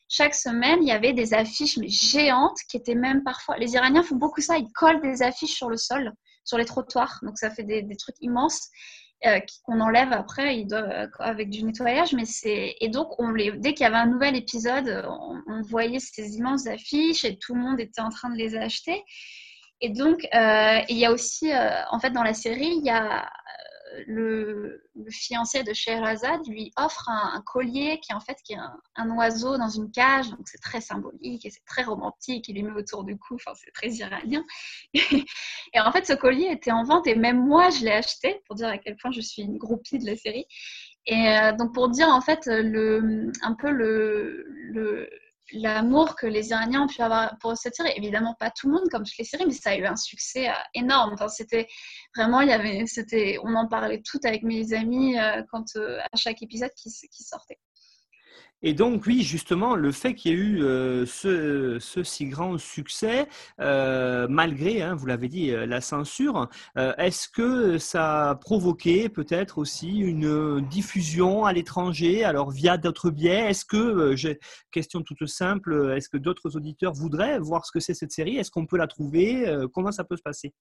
Chaque 0.08 0.34
semaine, 0.34 0.80
il 0.82 0.88
y 0.88 0.92
avait 0.92 1.12
des 1.12 1.34
affiches 1.34 1.78
géantes 1.86 2.58
qui 2.68 2.76
étaient 2.76 2.96
même 2.96 3.22
parfois. 3.22 3.56
Les 3.58 3.74
Iraniens 3.74 4.02
font 4.02 4.16
beaucoup 4.16 4.40
ça, 4.40 4.58
ils 4.58 4.70
collent 4.72 5.00
des 5.00 5.22
affiches 5.22 5.54
sur 5.54 5.70
le 5.70 5.76
sol, 5.76 6.12
sur 6.44 6.58
les 6.58 6.64
trottoirs, 6.64 7.20
donc 7.22 7.38
ça 7.38 7.48
fait 7.50 7.62
des, 7.62 7.96
trucs 7.96 8.16
immenses. 8.20 8.68
Euh, 9.26 9.38
qu'on 9.64 9.80
enlève 9.80 10.14
après 10.14 10.64
avec 11.18 11.50
du 11.50 11.62
nettoyage 11.62 12.14
mais 12.14 12.24
et 12.42 12.88
donc 12.88 13.08
on 13.18 13.32
les 13.32 13.52
dès 13.52 13.74
qu'il 13.74 13.84
y 13.84 13.86
avait 13.86 13.98
un 13.98 14.06
nouvel 14.06 14.34
épisode 14.34 15.06
on, 15.46 15.60
voyait 15.60 15.98
ces 15.98 16.38
immenses 16.38 16.66
affiches 16.66 17.26
et 17.26 17.36
tout 17.36 17.54
le 17.54 17.60
monde 17.60 17.78
était 17.80 18.00
en 18.00 18.08
train 18.08 18.30
de 18.30 18.36
les 18.36 18.56
acheter 18.56 19.04
et 19.80 19.88
donc, 19.88 20.26
euh, 20.34 20.78
il 20.88 20.98
y 20.98 21.06
a 21.06 21.12
aussi, 21.12 21.52
euh, 21.52 21.70
en 21.90 21.98
fait, 21.98 22.10
dans 22.10 22.22
la 22.22 22.34
série, 22.34 22.74
il 22.76 22.84
y 22.84 22.90
a 22.90 23.24
euh, 23.24 24.04
le, 24.06 24.84
fiancé 25.08 25.62
de 25.64 25.72
Sherazade 25.72 26.46
lui 26.46 26.70
offre 26.76 27.08
un, 27.08 27.42
collier 27.46 27.98
qui 28.00 28.12
est 28.12 28.14
en 28.14 28.20
fait 28.20 28.36
qui 28.44 28.52
est 28.52 28.58
un, 28.96 29.10
oiseau 29.16 29.56
dans 29.56 29.70
une 29.70 29.90
cage, 29.90 30.28
donc 30.28 30.46
c'est 30.46 30.60
très 30.60 30.82
symbolique 30.82 31.46
et 31.46 31.50
c'est 31.50 31.64
très 31.64 31.84
romantique. 31.84 32.46
Il 32.48 32.56
lui 32.56 32.62
met 32.62 32.78
autour 32.78 33.04
du 33.04 33.16
cou, 33.16 33.36
enfin 33.36 33.52
c'est 33.54 33.72
très 33.72 33.88
iranien. 33.88 34.44
et 34.94 35.80
en 35.80 35.90
fait, 35.90 36.06
ce 36.06 36.12
collier 36.12 36.48
était 36.50 36.70
en 36.70 36.84
vente 36.84 37.06
et 37.06 37.14
même 37.14 37.44
moi 37.44 37.70
je 37.70 37.84
l'ai 37.84 37.92
acheté 37.92 38.42
pour 38.46 38.56
dire 38.56 38.68
à 38.68 38.76
quel 38.76 38.96
point 38.96 39.10
je 39.10 39.22
suis 39.22 39.42
une 39.42 39.56
groupie 39.56 39.98
de 39.98 40.06
la 40.06 40.16
série. 40.16 40.44
Et 41.06 41.38
donc 41.58 41.72
pour 41.72 41.88
dire 41.88 42.08
en 42.08 42.20
fait 42.20 42.40
le, 42.46 43.32
un 43.42 43.54
peu 43.54 43.70
le, 43.70 44.44
le 44.48 45.08
l'amour 45.52 46.16
que 46.16 46.26
les 46.26 46.50
Iraniens 46.50 46.82
ont 46.82 46.86
pu 46.86 47.02
avoir 47.02 47.36
pour 47.38 47.56
cette 47.56 47.74
série. 47.74 47.92
Évidemment, 47.96 48.34
pas 48.38 48.50
tout 48.50 48.68
le 48.68 48.74
monde 48.74 48.88
comme 48.90 49.04
toutes 49.04 49.18
les 49.18 49.24
séries, 49.24 49.46
mais 49.46 49.52
ça 49.52 49.70
a 49.70 49.76
eu 49.76 49.84
un 49.84 49.96
succès 49.96 50.48
euh, 50.48 50.52
énorme. 50.74 51.12
Enfin, 51.14 51.28
c'était 51.28 51.68
vraiment, 52.16 52.40
il 52.40 52.48
y 52.48 52.52
avait, 52.52 52.84
c'était, 52.86 53.38
on 53.42 53.54
en 53.54 53.68
parlait 53.68 54.02
tout 54.02 54.20
avec 54.24 54.42
mes 54.42 54.72
amis 54.72 55.18
euh, 55.18 55.42
quand 55.50 55.76
euh, 55.76 55.98
à 56.12 56.16
chaque 56.16 56.42
épisode 56.42 56.70
qui, 56.76 56.90
qui 56.90 57.22
sortait. 57.22 57.58
Et 58.62 58.74
donc, 58.74 59.06
oui, 59.06 59.22
justement, 59.22 59.74
le 59.74 59.90
fait 59.90 60.14
qu'il 60.14 60.32
y 60.32 60.34
ait 60.34 60.38
eu 60.38 60.62
euh, 60.62 61.06
ce, 61.06 61.78
si 62.02 62.26
grand 62.26 62.58
succès, 62.58 63.26
euh, 63.60 64.26
malgré, 64.28 64.82
hein, 64.82 64.94
vous 64.94 65.06
l'avez 65.06 65.28
dit, 65.28 65.50
euh, 65.50 65.64
la 65.64 65.80
censure, 65.80 66.48
est-ce 66.76 67.28
que 67.28 67.78
ça 67.78 68.30
a 68.30 68.34
provoqué 68.34 69.08
peut-être 69.08 69.58
aussi 69.58 69.98
une 69.98 70.60
diffusion 70.68 71.44
à 71.46 71.52
l'étranger, 71.52 72.24
alors 72.24 72.50
via 72.50 72.76
d'autres 72.76 73.10
biais? 73.10 73.50
Est-ce 73.50 73.64
que, 73.64 74.14
question 74.70 75.02
toute 75.02 75.26
simple, 75.26 75.94
est-ce 75.96 76.08
que 76.08 76.18
d'autres 76.18 76.56
auditeurs 76.56 76.92
voudraient 76.92 77.38
voir 77.38 77.64
ce 77.64 77.72
que 77.72 77.80
c'est 77.80 77.94
cette 77.94 78.12
série? 78.12 78.36
Est-ce 78.36 78.50
qu'on 78.50 78.66
peut 78.66 78.78
la 78.78 78.86
trouver? 78.86 79.44
Comment 79.72 79.92
ça 79.92 80.04
peut 80.04 80.16
se 80.16 80.22
passer? 80.22 80.52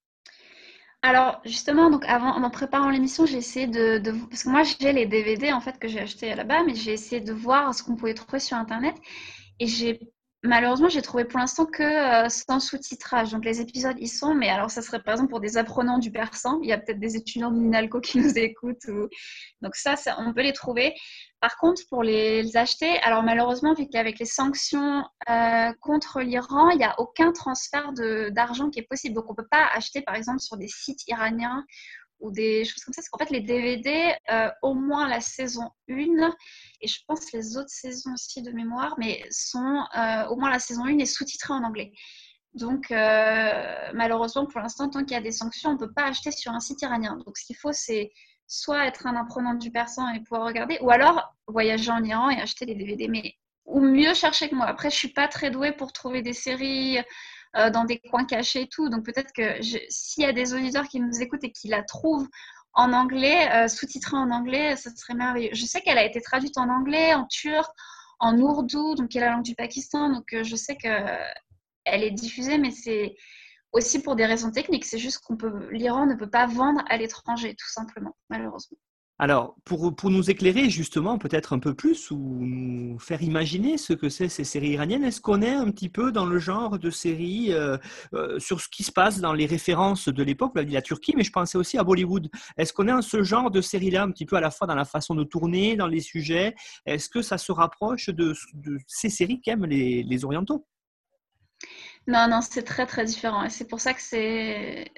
Alors 1.01 1.41
justement, 1.45 1.89
donc 1.89 2.03
avant, 2.05 2.35
en 2.35 2.49
préparant 2.49 2.89
l'émission, 2.89 3.25
j'ai 3.25 3.37
essayé 3.37 3.67
de, 3.67 3.99
parce 4.29 4.43
que 4.43 4.49
moi 4.49 4.63
j'ai 4.63 4.91
les 4.91 5.05
DVD 5.05 5.53
en 5.53 5.61
fait 5.61 5.79
que 5.79 5.87
j'ai 5.87 5.99
achetés 5.99 6.35
là-bas, 6.35 6.63
mais 6.65 6.75
j'ai 6.75 6.91
essayé 6.93 7.21
de 7.21 7.31
voir 7.33 7.73
ce 7.73 7.83
qu'on 7.83 7.95
pouvait 7.95 8.13
trouver 8.13 8.39
sur 8.39 8.57
internet 8.57 8.95
et 9.59 9.67
j'ai 9.67 9.99
Malheureusement, 10.41 10.87
j'ai 10.87 11.01
trouvé 11.01 11.25
pour 11.25 11.37
l'instant 11.37 11.65
que 11.65 11.83
euh, 11.83 12.29
sans 12.29 12.61
sous-titrage. 12.61 13.31
Donc 13.31 13.43
les 13.43 13.59
épisodes 13.59 13.97
y 13.99 14.07
sont, 14.07 14.33
mais 14.33 14.49
alors 14.49 14.71
ça 14.71 14.81
serait 14.81 15.03
par 15.03 15.15
exemple 15.15 15.31
pour 15.31 15.41
des 15.41 15.57
apprenants 15.57 15.97
du 15.97 16.11
persan. 16.11 16.59
Il 16.63 16.69
y 16.69 16.71
a 16.71 16.77
peut-être 16.77 16.99
des 16.99 17.17
étudiants 17.17 17.51
de 17.51 17.59
l'INALCO 17.59 17.99
qui 17.99 18.19
nous 18.19 18.37
écoutent. 18.37 18.87
Donc 19.61 19.75
ça, 19.75 19.95
on 20.17 20.33
peut 20.33 20.41
les 20.41 20.53
trouver. 20.53 20.95
Par 21.41 21.57
contre, 21.57 21.81
pour 21.89 22.03
les, 22.03 22.55
acheter, 22.55 22.99
alors 22.99 23.21
malheureusement, 23.21 23.73
vu 23.73 23.87
qu'avec 23.89 24.17
les 24.19 24.25
sanctions 24.25 25.03
euh, 25.29 25.73
contre 25.81 26.21
l'Iran, 26.21 26.69
il 26.69 26.77
n'y 26.77 26.85
a 26.85 26.97
aucun 26.99 27.33
transfert 27.33 27.91
d'argent 28.31 28.69
qui 28.69 28.79
est 28.79 28.87
possible. 28.89 29.15
Donc 29.15 29.25
on 29.27 29.33
ne 29.33 29.37
peut 29.37 29.47
pas 29.51 29.67
acheter 29.73 30.01
par 30.01 30.15
exemple 30.15 30.39
sur 30.39 30.55
des 30.55 30.69
sites 30.69 31.05
iraniens 31.07 31.65
ou 32.19 32.31
des 32.31 32.65
choses 32.65 32.83
comme 32.83 32.93
ça. 32.93 33.01
Parce 33.01 33.09
qu'en 33.09 33.17
fait, 33.19 33.31
les 33.31 33.41
DVD, 33.41 34.13
euh, 34.31 34.49
au 34.61 34.73
moins 34.73 35.07
la 35.07 35.21
saison 35.21 35.69
1, 35.89 36.35
et 36.81 36.87
je 36.87 36.99
pense 37.07 37.31
les 37.31 37.57
autres 37.57 37.69
saisons 37.69 38.13
aussi 38.13 38.41
de 38.41 38.51
mémoire, 38.51 38.95
mais 38.97 39.25
sont 39.31 39.83
euh, 39.97 40.27
au 40.27 40.35
moins 40.35 40.49
la 40.49 40.59
saison 40.59 40.85
1 40.85 40.97
est 40.99 41.05
sous-titrée 41.05 41.53
en 41.53 41.63
anglais. 41.63 41.91
Donc, 42.53 42.91
euh, 42.91 43.91
malheureusement, 43.93 44.45
pour 44.45 44.59
l'instant, 44.59 44.89
tant 44.89 45.03
qu'il 45.03 45.11
y 45.11 45.15
a 45.15 45.21
des 45.21 45.31
sanctions, 45.31 45.71
on 45.71 45.73
ne 45.73 45.79
peut 45.79 45.93
pas 45.93 46.05
acheter 46.05 46.31
sur 46.31 46.51
un 46.51 46.59
site 46.59 46.81
iranien. 46.81 47.17
Donc, 47.25 47.37
ce 47.37 47.45
qu'il 47.45 47.55
faut, 47.55 47.71
c'est 47.71 48.11
soit 48.47 48.87
être 48.87 49.05
un 49.05 49.15
apprenant 49.15 49.53
du 49.53 49.71
persan 49.71 50.09
et 50.09 50.19
pouvoir 50.21 50.47
regarder, 50.47 50.79
ou 50.81 50.89
alors 50.89 51.35
voyager 51.47 51.91
en 51.91 52.03
Iran 52.03 52.31
et 52.31 52.41
acheter 52.41 52.65
les 52.65 52.73
DVD. 52.75 53.07
Mais 53.07 53.35
ou 53.65 53.81
mieux 53.81 54.15
chercher 54.15 54.49
que 54.49 54.55
moi. 54.55 54.65
Après, 54.65 54.89
je 54.89 54.95
suis 54.95 55.13
pas 55.13 55.27
très 55.27 55.51
douée 55.51 55.71
pour 55.71 55.93
trouver 55.93 56.23
des 56.23 56.33
séries 56.33 56.97
euh, 57.55 57.71
dans 57.71 57.83
des 57.83 57.99
coins 57.99 58.25
cachés 58.25 58.61
et 58.61 58.67
tout. 58.67 58.89
Donc 58.89 59.05
peut-être 59.05 59.31
que 59.33 59.59
s'il 59.89 60.23
y 60.23 60.27
a 60.27 60.33
des 60.33 60.53
auditeurs 60.53 60.87
qui 60.87 60.99
nous 60.99 61.21
écoutent 61.21 61.43
et 61.43 61.51
qui 61.51 61.67
la 61.67 61.83
trouvent 61.83 62.27
en 62.73 62.93
anglais, 62.93 63.49
euh, 63.53 63.67
sous-titrée 63.67 64.17
en 64.17 64.29
anglais, 64.29 64.75
ça 64.75 64.91
serait 64.95 65.15
merveilleux. 65.15 65.49
Je 65.53 65.65
sais 65.65 65.81
qu'elle 65.81 65.97
a 65.97 66.05
été 66.05 66.21
traduite 66.21 66.57
en 66.57 66.69
anglais, 66.69 67.13
en 67.15 67.25
turc, 67.25 67.71
en 68.19 68.37
ourdou, 68.37 68.93
donc 68.95 69.09
qui 69.09 69.17
est 69.17 69.21
la 69.21 69.31
langue 69.31 69.43
du 69.43 69.55
Pakistan. 69.55 70.09
Donc 70.09 70.33
euh, 70.33 70.43
je 70.43 70.55
sais 70.55 70.77
qu'elle 70.77 72.03
est 72.03 72.11
diffusée, 72.11 72.59
mais 72.59 72.71
c'est 72.71 73.15
aussi 73.71 74.01
pour 74.01 74.15
des 74.15 74.25
raisons 74.25 74.51
techniques. 74.51 74.85
C'est 74.85 74.99
juste 74.99 75.19
qu'on 75.19 75.37
peut, 75.37 75.69
l'Iran 75.71 76.05
ne 76.05 76.15
peut 76.15 76.29
pas 76.29 76.45
vendre 76.45 76.83
à 76.87 76.97
l'étranger, 76.97 77.55
tout 77.55 77.69
simplement, 77.69 78.15
malheureusement. 78.29 78.77
Alors, 79.21 79.55
pour, 79.65 79.93
pour, 79.93 80.09
nous 80.09 80.31
éclairer 80.31 80.69
justement 80.69 81.17
peut-être 81.17 81.51
un 81.51 81.59
peu 81.59 81.73
plus 81.73 82.09
ou 82.09 82.17
nous 82.17 82.97
faire 82.99 83.21
imaginer 83.21 83.77
ce 83.77 83.91
que 83.91 84.07
c'est 84.07 84.29
ces 84.29 84.45
séries 84.45 84.69
iraniennes, 84.69 85.03
est-ce 85.03 85.19
qu'on 85.19 85.41
est 85.41 85.53
un 85.53 85.69
petit 85.71 85.89
peu 85.89 86.13
dans 86.13 86.25
le 86.25 86.39
genre 86.39 86.79
de 86.79 86.89
séries 86.89 87.51
euh, 87.51 87.77
euh, 88.13 88.39
sur 88.39 88.61
ce 88.61 88.69
qui 88.69 88.83
se 88.83 88.93
passe 88.93 89.19
dans 89.19 89.33
les 89.33 89.45
références 89.45 90.07
de 90.07 90.23
l'époque, 90.23 90.57
dit 90.57 90.73
la 90.73 90.81
Turquie, 90.81 91.15
mais 91.17 91.25
je 91.25 91.33
pensais 91.33 91.57
aussi 91.57 91.77
à 91.77 91.83
Bollywood. 91.83 92.29
Est-ce 92.57 92.71
qu'on 92.71 92.87
est 92.87 92.91
dans 92.91 93.01
ce 93.01 93.21
genre 93.21 93.51
de 93.51 93.59
séries-là, 93.59 94.03
un 94.03 94.11
petit 94.11 94.25
peu 94.25 94.37
à 94.37 94.41
la 94.41 94.51
fois 94.51 94.67
dans 94.67 94.75
la 94.75 94.85
façon 94.85 95.15
de 95.15 95.25
tourner, 95.25 95.75
dans 95.75 95.87
les 95.87 95.99
sujets? 95.99 96.55
Est-ce 96.85 97.09
que 97.09 97.21
ça 97.21 97.37
se 97.37 97.51
rapproche 97.51 98.09
de, 98.09 98.33
ces 98.87 99.09
séries 99.09 99.41
qu'aiment 99.41 99.65
les, 99.65 100.01
les 100.01 100.23
Orientaux? 100.23 100.65
Non, 102.07 102.27
non, 102.29 102.39
c'est 102.41 102.63
très 102.63 102.85
très 102.85 103.03
différent. 103.03 103.43
Et 103.43 103.49
c'est 103.49 103.67
pour 103.67 103.81
ça 103.81 103.93
que 103.93 104.01
c'est 104.01 104.91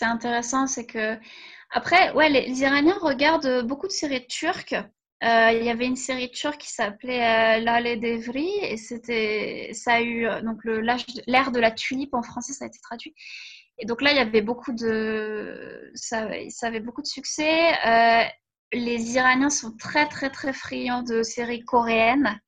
intéressant, 0.00 0.68
c'est 0.68 0.86
que 0.86 1.18
après, 1.70 2.12
ouais, 2.12 2.28
les, 2.28 2.60
Iraniens 2.60 2.98
regardent 3.00 3.66
beaucoup 3.66 3.86
de 3.86 3.92
séries 3.92 4.26
turques. 4.26 4.74
Euh, 5.24 5.50
il 5.52 5.64
y 5.64 5.70
avait 5.70 5.86
une 5.86 5.96
série 5.96 6.30
turque 6.30 6.60
qui 6.60 6.70
s'appelait 6.70 7.58
euh, 7.58 7.64
L'Allée 7.64 7.96
d'Evry 7.96 8.50
et 8.62 8.76
c'était, 8.76 9.70
ça 9.72 9.94
a 9.94 10.00
eu 10.00 10.26
euh, 10.26 10.42
donc 10.42 10.60
l'ère 10.64 11.52
de 11.52 11.58
la 11.58 11.70
tulipe 11.70 12.12
en 12.12 12.22
français, 12.22 12.52
ça 12.52 12.66
a 12.66 12.68
été 12.68 12.78
traduit. 12.80 13.14
Et 13.78 13.86
donc 13.86 14.02
là, 14.02 14.10
il 14.12 14.16
y 14.16 14.20
avait 14.20 14.42
beaucoup 14.42 14.72
de, 14.72 15.90
ça, 15.94 16.28
ça 16.50 16.66
avait 16.66 16.80
beaucoup 16.80 17.02
de 17.02 17.06
succès. 17.06 17.72
les 18.72 19.14
Iraniens 19.14 19.50
sont 19.50 19.76
très 19.76 20.06
très 20.08 20.30
très 20.30 20.52
friands 20.52 21.02
de 21.02 21.22
séries 21.22 21.64
coréennes. 21.64 22.40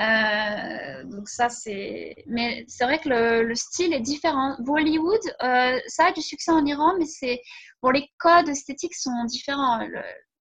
Euh, 0.00 1.04
donc 1.04 1.28
ça 1.28 1.50
c'est, 1.50 2.14
mais 2.26 2.64
c'est 2.66 2.84
vrai 2.84 2.98
que 2.98 3.08
le, 3.10 3.54
style 3.54 3.92
est 3.92 4.00
différent. 4.00 4.56
Bollywood, 4.60 5.20
euh, 5.42 5.78
ça 5.86 6.06
a 6.06 6.12
du 6.12 6.22
succès 6.22 6.50
en 6.50 6.64
Iran, 6.64 6.94
mais 6.98 7.04
c'est 7.04 7.42
bon 7.82 7.90
les 7.90 8.08
codes 8.18 8.48
esthétiques 8.48 8.94
sont 8.94 9.24
différents. 9.24 9.86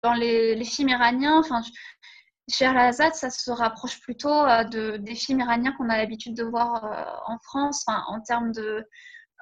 dans 0.03 0.13
les, 0.13 0.63
films 0.65 0.89
iraniens, 0.89 1.39
enfin 1.39 1.61
Sherazade, 2.49 3.15
ça 3.15 3.29
se 3.29 3.51
rapproche 3.51 3.99
plutôt 4.01 4.29
euh, 4.29 4.63
de, 4.65 4.97
des 4.97 5.15
films 5.15 5.39
iraniens 5.39 5.73
qu'on 5.73 5.89
a 5.89 5.97
l'habitude 5.97 6.35
de 6.35 6.43
voir 6.43 7.23
en 7.27 7.37
France, 7.39 7.85
en 7.87 8.21
termes 8.21 8.51
de 8.51 8.85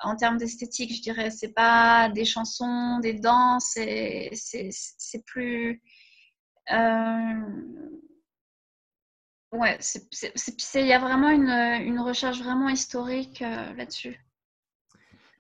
en 0.04 0.16
termes 0.18 0.38
d'esthétique, 0.38 0.94
je 0.94 1.02
dirais, 1.02 1.32
c'est 1.32 1.54
pas 1.54 2.10
des 2.10 2.26
chansons, 2.26 3.00
des 3.00 3.14
danses, 3.14 3.72
c'est 3.76 5.26
plus 5.26 5.82
Ouais, 9.56 9.78
il 10.76 10.86
y 10.86 10.94
a 10.94 11.00
vraiment 11.00 11.30
une, 11.30 12.00
recherche 12.00 12.40
vraiment 12.40 12.68
historique 12.70 13.42
euh, 13.42 13.74
là-dessus. 13.74 14.20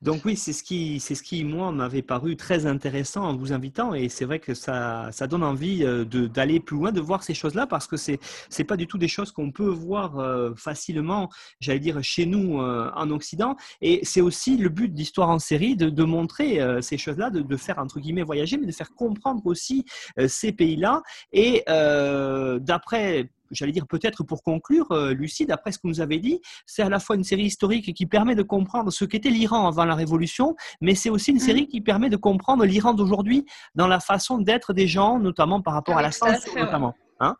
Donc 0.02 0.24
oui, 0.24 0.36
c'est 0.36 0.54
ce 0.54 0.64
qui, 0.64 1.00
ce 1.00 1.14
qui 1.22 1.44
moi 1.44 1.72
m'avait 1.72 2.02
paru 2.02 2.36
très 2.36 2.66
intéressant 2.66 3.24
en 3.24 3.36
vous 3.36 3.54
invitant 3.54 3.94
et 3.94 4.08
c'est 4.08 4.26
vrai 4.26 4.40
que 4.40 4.54
ça, 4.54 5.10
ça 5.12 5.26
donne 5.26 5.42
envie 5.44 5.84
euh, 5.84 6.06
d'aller 6.06 6.60
plus 6.60 6.78
loin, 6.78 6.92
de 6.92 7.02
voir 7.02 7.24
ces 7.24 7.34
choses-là 7.34 7.66
parce 7.66 7.88
que 7.88 7.98
c'est, 7.98 8.20
c'est 8.50 8.66
pas 8.66 8.78
du 8.78 8.88
tout 8.88 8.98
des 8.98 9.08
choses 9.08 9.32
qu'on 9.32 9.52
peut 9.52 9.68
voir 9.68 10.20
euh, 10.20 10.54
facilement, 10.56 11.30
j'allais 11.60 11.80
dire 11.80 12.04
chez 12.04 12.26
nous 12.26 12.60
en 12.60 13.10
Occident 13.10 13.56
et 13.82 14.02
c'est 14.04 14.22
aussi 14.22 14.58
le 14.58 14.70
but 14.70 14.94
d'Histoire 14.94 15.30
en 15.30 15.40
série 15.40 15.76
de, 15.76 15.90
de 15.90 16.04
montrer 16.04 16.60
ces 16.82 16.98
choses-là, 16.98 17.32
de, 17.32 17.42
de, 17.42 17.58
faire 17.58 17.80
entre 17.80 18.00
guillemets 18.00 18.24
voyager, 18.24 18.58
mais 18.58 18.68
de 18.68 18.72
faire 18.72 18.94
comprendre 18.94 19.42
aussi 19.46 19.86
ces 20.28 20.52
pays-là 20.52 21.02
et 21.32 21.64
d'après 21.68 23.30
j'allais 23.56 23.72
dire 23.72 23.88
peut-être 23.88 24.24
pour 24.24 24.44
conclure, 24.44 24.92
euh, 24.92 25.14
Lucie, 25.14 25.46
d'après 25.46 25.72
ce 25.72 25.80
que 25.80 25.88
vous 25.88 26.02
avez 26.02 26.20
dit, 26.20 26.40
c'est 26.66 26.82
à 26.82 26.90
la 26.90 27.00
fois 27.00 27.16
une 27.16 27.24
série 27.24 27.46
historique 27.46 27.94
qui 27.94 28.06
permet 28.06 28.36
de 28.36 28.44
comprendre 28.44 28.92
ce 28.92 29.06
qu'était 29.06 29.30
l'Iran 29.30 29.68
avant 29.68 29.86
la 29.86 29.96
Révolution, 29.96 30.56
mais 30.82 30.96
c'est 30.96 31.10
aussi 31.10 31.32
une 31.32 31.40
série 31.40 31.64
mm. 31.64 31.68
qui 31.68 31.82
permet 31.82 32.10
de 32.10 32.18
comprendre 32.18 32.66
l'Iran 32.66 32.94
d'aujourd'hui 32.94 33.46
dans 33.76 33.88
la 33.88 34.00
façon 34.00 34.38
d'être 34.38 34.74
des 34.74 34.88
gens, 34.88 35.20
notamment 35.20 35.62
par 35.62 35.74
rapport 35.74 35.98
à 35.98 36.02
la 36.02 36.12
censure, 36.12 36.56
notamment. 36.56 36.94
Hein 37.20 37.36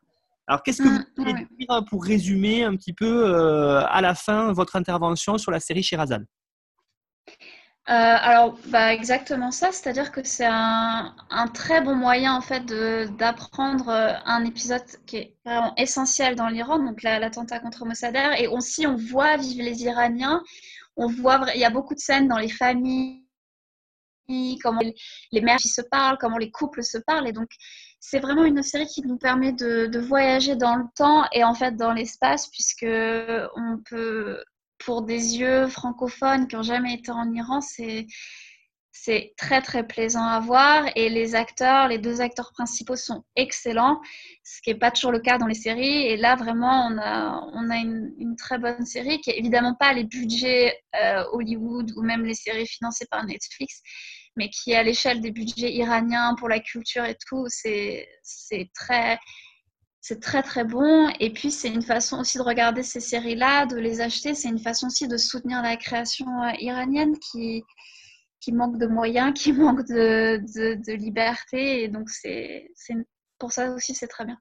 Alors, 0.48 0.64
qu'est-ce 0.64 0.82
que 0.82 0.88
mm, 0.88 0.98
vous 0.98 1.24
pouvez 1.24 1.34
dire 1.34 1.86
pour 1.90 2.04
résumer 2.04 2.64
un 2.64 2.76
petit 2.76 2.94
peu 2.94 3.28
euh, 3.28 3.86
à 3.88 4.02
la 4.02 4.16
fin 4.16 4.54
votre 4.54 4.76
intervention 4.76 5.38
sur 5.38 5.52
la 5.52 5.60
série 5.60 5.84
Sherazade? 5.84 6.26
Euh, 7.88 7.94
alors, 7.94 8.58
bah, 8.70 8.94
exactement 8.94 9.52
ça, 9.52 9.72
c'est-à-dire 9.72 10.12
que 10.12 10.24
c'est 10.24 10.48
un, 10.48 11.14
très 11.54 11.82
bon 11.82 11.94
moyen 11.94 12.34
en 12.36 12.42
fait 12.42 12.66
d'apprendre 12.66 13.90
euh, 13.90 14.14
un 14.26 14.44
épisode 14.44 14.82
qui 15.06 15.18
est 15.18 15.36
vraiment 15.46 15.72
essentiel 15.78 16.36
dans 16.36 16.48
l'Iran, 16.48 16.80
donc 16.80 17.04
l'attentat 17.04 17.60
contre 17.60 17.86
Mossadegh, 17.86 18.40
et 18.42 18.48
aussi 18.48 18.88
on 18.88 18.96
voit 18.96 19.38
vivre 19.38 19.64
les 19.64 19.84
Iraniens, 19.84 20.42
on 20.98 21.08
voit, 21.08 21.46
il 21.54 21.62
y 21.62 21.64
a 21.66 21.70
beaucoup 21.70 21.94
de 21.94 22.00
scènes 22.00 22.28
dans 22.28 22.40
les 22.40 22.50
familles, 22.50 23.22
comment 24.64 24.82
les, 25.32 25.42
mères 25.42 25.58
qui 25.58 25.70
se 25.70 25.82
parlent, 25.82 26.18
comment 26.20 26.40
les 26.40 26.50
couples 26.50 26.84
se 26.84 26.98
parlent, 26.98 27.28
et 27.28 27.34
donc 27.34 27.50
c'est 28.00 28.20
vraiment 28.20 28.46
une 28.46 28.64
série 28.64 28.88
qui 28.88 29.04
nous 29.04 29.18
permet 29.18 29.54
de, 29.54 29.86
de 29.86 30.00
voyager 30.00 30.56
dans 30.56 30.76
le 30.76 30.86
temps 30.96 31.26
et 31.34 31.44
en 31.44 31.54
fait 31.54 31.76
dans 31.76 31.94
l'espace, 31.94 32.48
puisque 32.48 32.88
on 33.56 33.78
peut 33.88 34.44
pour 34.86 35.02
des 35.02 35.38
yeux 35.38 35.68
francophones 35.68 36.48
qui 36.48 36.56
n'ont 36.56 36.64
jamais 36.64 36.94
été 36.94 37.12
en 37.12 37.32
Iran, 37.34 37.60
c'est 37.62 38.06
c'est 38.98 39.34
très 39.38 39.62
très 39.62 39.86
plaisant 39.86 40.24
à 40.26 40.40
voir 40.40 40.86
et 40.96 41.10
les 41.10 41.36
acteurs, 41.36 41.90
les 41.90 41.98
deux 41.98 42.22
acteurs 42.22 42.54
principaux 42.54 42.96
sont 42.96 43.26
excellents, 43.36 44.00
ce 44.44 44.62
qui 44.62 44.70
n'est 44.72 44.80
pas 44.80 44.90
toujours 44.90 45.12
le 45.12 45.20
cas 45.20 45.38
dans 45.38 45.48
les 45.48 45.54
séries. 45.54 46.08
Et 46.08 46.16
là 46.16 46.36
vraiment, 46.36 46.88
on 46.88 46.98
a, 46.98 47.42
on 47.54 47.70
a 47.70 47.76
une, 47.76 48.36
très 48.38 48.58
bonne 48.58 48.86
série 48.86 49.20
qui 49.20 49.32
est 49.32 49.38
évidemment 49.38 49.76
pas 49.76 49.92
les 49.92 50.06
budgets 50.06 50.78
euh, 50.96 51.24
Hollywood 51.34 51.92
ou 51.98 52.04
même 52.04 52.24
les 52.24 52.34
séries 52.36 52.68
financées 52.68 53.06
par 53.12 53.26
Netflix, 53.26 53.82
mais 54.38 54.50
qui 54.50 54.72
est 54.72 54.76
à 54.76 54.84
l'échelle 54.84 55.20
des 55.20 55.32
budgets 55.32 55.74
iraniens 55.74 56.36
pour 56.40 56.48
la 56.48 56.60
culture 56.60 57.04
et 57.04 57.18
tout. 57.28 57.46
C'est 57.50 58.08
très 58.74 59.20
c'est 60.08 60.20
très 60.20 60.44
très 60.44 60.64
bon. 60.64 61.10
Et 61.20 61.34
puis 61.34 61.50
c'est 61.50 61.70
une 61.70 61.82
façon 61.82 62.20
aussi 62.20 62.38
de 62.38 62.44
regarder 62.44 62.84
ces 62.84 63.00
séries-là, 63.00 63.66
de 63.66 63.78
les 63.78 64.02
acheter. 64.02 64.36
C'est 64.36 64.50
une 64.50 64.60
façon 64.60 64.86
aussi 64.86 65.08
de 65.08 65.18
soutenir 65.18 65.64
la 65.64 65.78
création 65.78 66.28
euh, 66.44 66.52
iranienne 66.60 67.18
qui, 67.32 67.64
manque 68.50 68.78
de 68.78 68.86
moyens, 68.86 69.34
qui 69.42 69.52
manque 69.52 69.84
de, 69.88 70.38
de, 70.38 70.94
liberté. 70.94 71.84
Et 71.84 71.88
donc 71.88 72.12
c'est 72.12 72.70
pour 73.40 73.52
ça 73.52 73.72
aussi 73.72 73.96
c'est 73.96 74.08
très 74.08 74.26
bien. 74.26 74.38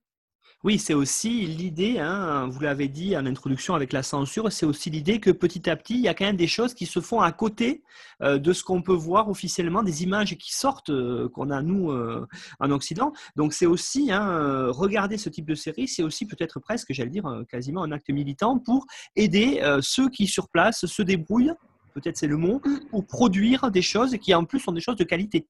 Oui, 0.64 0.78
c'est 0.78 0.94
aussi 0.94 1.46
l'idée, 1.46 1.98
hein, 1.98 2.48
vous 2.48 2.60
l'avez 2.60 2.88
dit 2.88 3.16
en 3.16 3.26
introduction 3.26 3.74
avec 3.74 3.92
la 3.92 4.02
censure, 4.02 4.50
c'est 4.50 4.64
aussi 4.64 4.88
l'idée 4.88 5.20
que 5.20 5.30
petit 5.30 5.68
à 5.68 5.76
petit, 5.76 5.94
il 5.94 6.00
y 6.00 6.08
a 6.08 6.14
quand 6.14 6.24
même 6.24 6.36
des 6.36 6.46
choses 6.46 6.72
qui 6.72 6.86
se 6.86 7.00
font 7.00 7.20
à 7.20 7.30
côté 7.32 7.84
euh, 8.22 8.38
de 8.38 8.52
ce 8.54 8.64
qu'on 8.64 8.80
peut 8.80 8.94
voir 8.94 9.28
officiellement, 9.28 9.82
des 9.82 10.02
images 10.02 10.36
qui 10.36 10.54
sortent, 10.54 10.88
euh, 10.88 11.28
qu'on 11.28 11.50
a 11.50 11.60
nous 11.60 11.90
euh, 11.90 12.26
en 12.60 12.70
Occident. 12.70 13.12
Donc 13.36 13.52
c'est 13.52 13.66
aussi, 13.66 14.10
hein, 14.10 14.68
regarder 14.70 15.18
ce 15.18 15.28
type 15.28 15.44
de 15.44 15.54
série, 15.54 15.86
c'est 15.86 16.02
aussi 16.02 16.26
peut-être 16.26 16.60
presque, 16.60 16.94
j'allais 16.94 17.10
dire, 17.10 17.42
quasiment 17.50 17.82
un 17.82 17.92
acte 17.92 18.08
militant 18.08 18.58
pour 18.58 18.86
aider 19.16 19.60
ceux 19.82 20.08
qui 20.08 20.26
sur 20.26 20.48
place 20.48 20.86
se 20.86 21.02
débrouillent, 21.02 21.52
peut-être 21.92 22.16
c'est 22.16 22.26
le 22.26 22.38
mot, 22.38 22.54
Mm. 22.64 22.88
pour 22.90 23.06
produire 23.06 23.70
des 23.70 23.82
choses 23.82 24.16
qui 24.18 24.34
en 24.34 24.44
plus 24.44 24.60
sont 24.60 24.72
des 24.72 24.80
choses 24.80 24.96
de 24.96 25.04
qualité. 25.04 25.46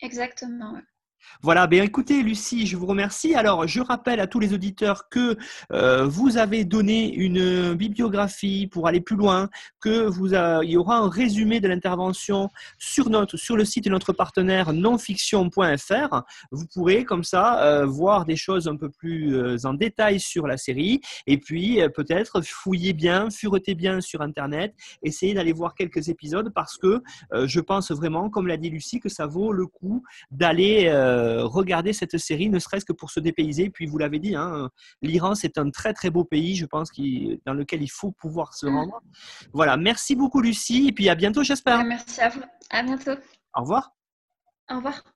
Exactement. 0.00 0.80
Voilà, 1.42 1.66
bien 1.66 1.82
écoutez 1.82 2.22
Lucie, 2.22 2.66
je 2.66 2.76
vous 2.76 2.86
remercie. 2.86 3.34
Alors, 3.34 3.66
je 3.66 3.80
rappelle 3.80 4.20
à 4.20 4.26
tous 4.26 4.40
les 4.40 4.54
auditeurs 4.54 5.08
que 5.10 5.36
euh, 5.72 6.04
vous 6.06 6.38
avez 6.38 6.64
donné 6.64 7.12
une 7.14 7.74
bibliographie 7.74 8.66
pour 8.66 8.88
aller 8.88 9.00
plus 9.00 9.16
loin, 9.16 9.48
que 9.80 10.06
vous 10.06 10.34
il 10.34 10.70
y 10.70 10.76
aura 10.76 10.98
un 10.98 11.08
résumé 11.08 11.60
de 11.60 11.68
l'intervention 11.68 12.48
sur 12.78 13.10
notre 13.10 13.36
sur 13.36 13.56
le 13.56 13.64
site 13.64 13.84
de 13.84 13.90
notre 13.90 14.12
partenaire 14.12 14.72
nonfiction.fr. 14.72 16.22
Vous 16.50 16.66
pourrez 16.72 17.04
comme 17.04 17.22
ça 17.22 17.62
euh, 17.62 17.86
voir 17.86 18.24
des 18.24 18.36
choses 18.36 18.66
un 18.66 18.76
peu 18.76 18.88
plus 18.88 19.36
euh, 19.36 19.56
en 19.64 19.74
détail 19.74 20.20
sur 20.20 20.46
la 20.46 20.56
série 20.56 21.00
et 21.26 21.38
puis 21.38 21.80
peut-être 21.94 22.40
fouiller 22.42 22.92
bien, 22.92 23.30
fureter 23.30 23.74
bien 23.74 24.00
sur 24.00 24.22
internet, 24.22 24.74
essayer 25.02 25.34
d'aller 25.34 25.52
voir 25.52 25.74
quelques 25.74 26.08
épisodes 26.08 26.52
parce 26.54 26.76
que 26.76 27.02
je 27.44 27.60
pense 27.60 27.90
vraiment, 27.90 28.30
comme 28.30 28.46
l'a 28.46 28.56
dit 28.56 28.70
Lucie, 28.70 29.00
que 29.00 29.08
ça 29.08 29.26
vaut 29.26 29.52
le 29.52 29.66
coup 29.66 30.02
d'aller 30.30 30.86
euh, 31.16 31.44
regarder 31.44 31.92
cette 31.92 32.18
série, 32.18 32.48
ne 32.48 32.58
serait-ce 32.58 32.84
que 32.84 32.92
pour 32.92 33.10
se 33.10 33.20
dépayser. 33.20 33.70
Puis 33.70 33.86
vous 33.86 33.98
l'avez 33.98 34.18
dit, 34.18 34.34
hein, 34.34 34.68
l'Iran 35.02 35.34
c'est 35.34 35.58
un 35.58 35.70
très 35.70 35.92
très 35.92 36.10
beau 36.10 36.24
pays, 36.24 36.54
je 36.56 36.66
pense, 36.66 36.90
qui, 36.90 37.40
dans 37.46 37.54
lequel 37.54 37.82
il 37.82 37.90
faut 37.90 38.12
pouvoir 38.12 38.54
se 38.54 38.66
Mm. 38.66 38.76
rendre. 38.76 39.00
Voilà, 39.52 39.76
merci 39.76 40.14
beaucoup 40.16 40.40
Lucie, 40.40 40.88
et 40.88 40.92
puis 40.92 41.08
à 41.08 41.14
bientôt 41.14 41.42
j'espère. 41.42 41.84
Merci 41.84 42.20
à 42.20 42.28
vous. 42.28 42.42
À 42.70 42.82
bientôt. 42.82 43.16
Au 43.54 43.62
revoir. 43.62 43.90
Au 44.70 44.76
revoir. 44.76 45.15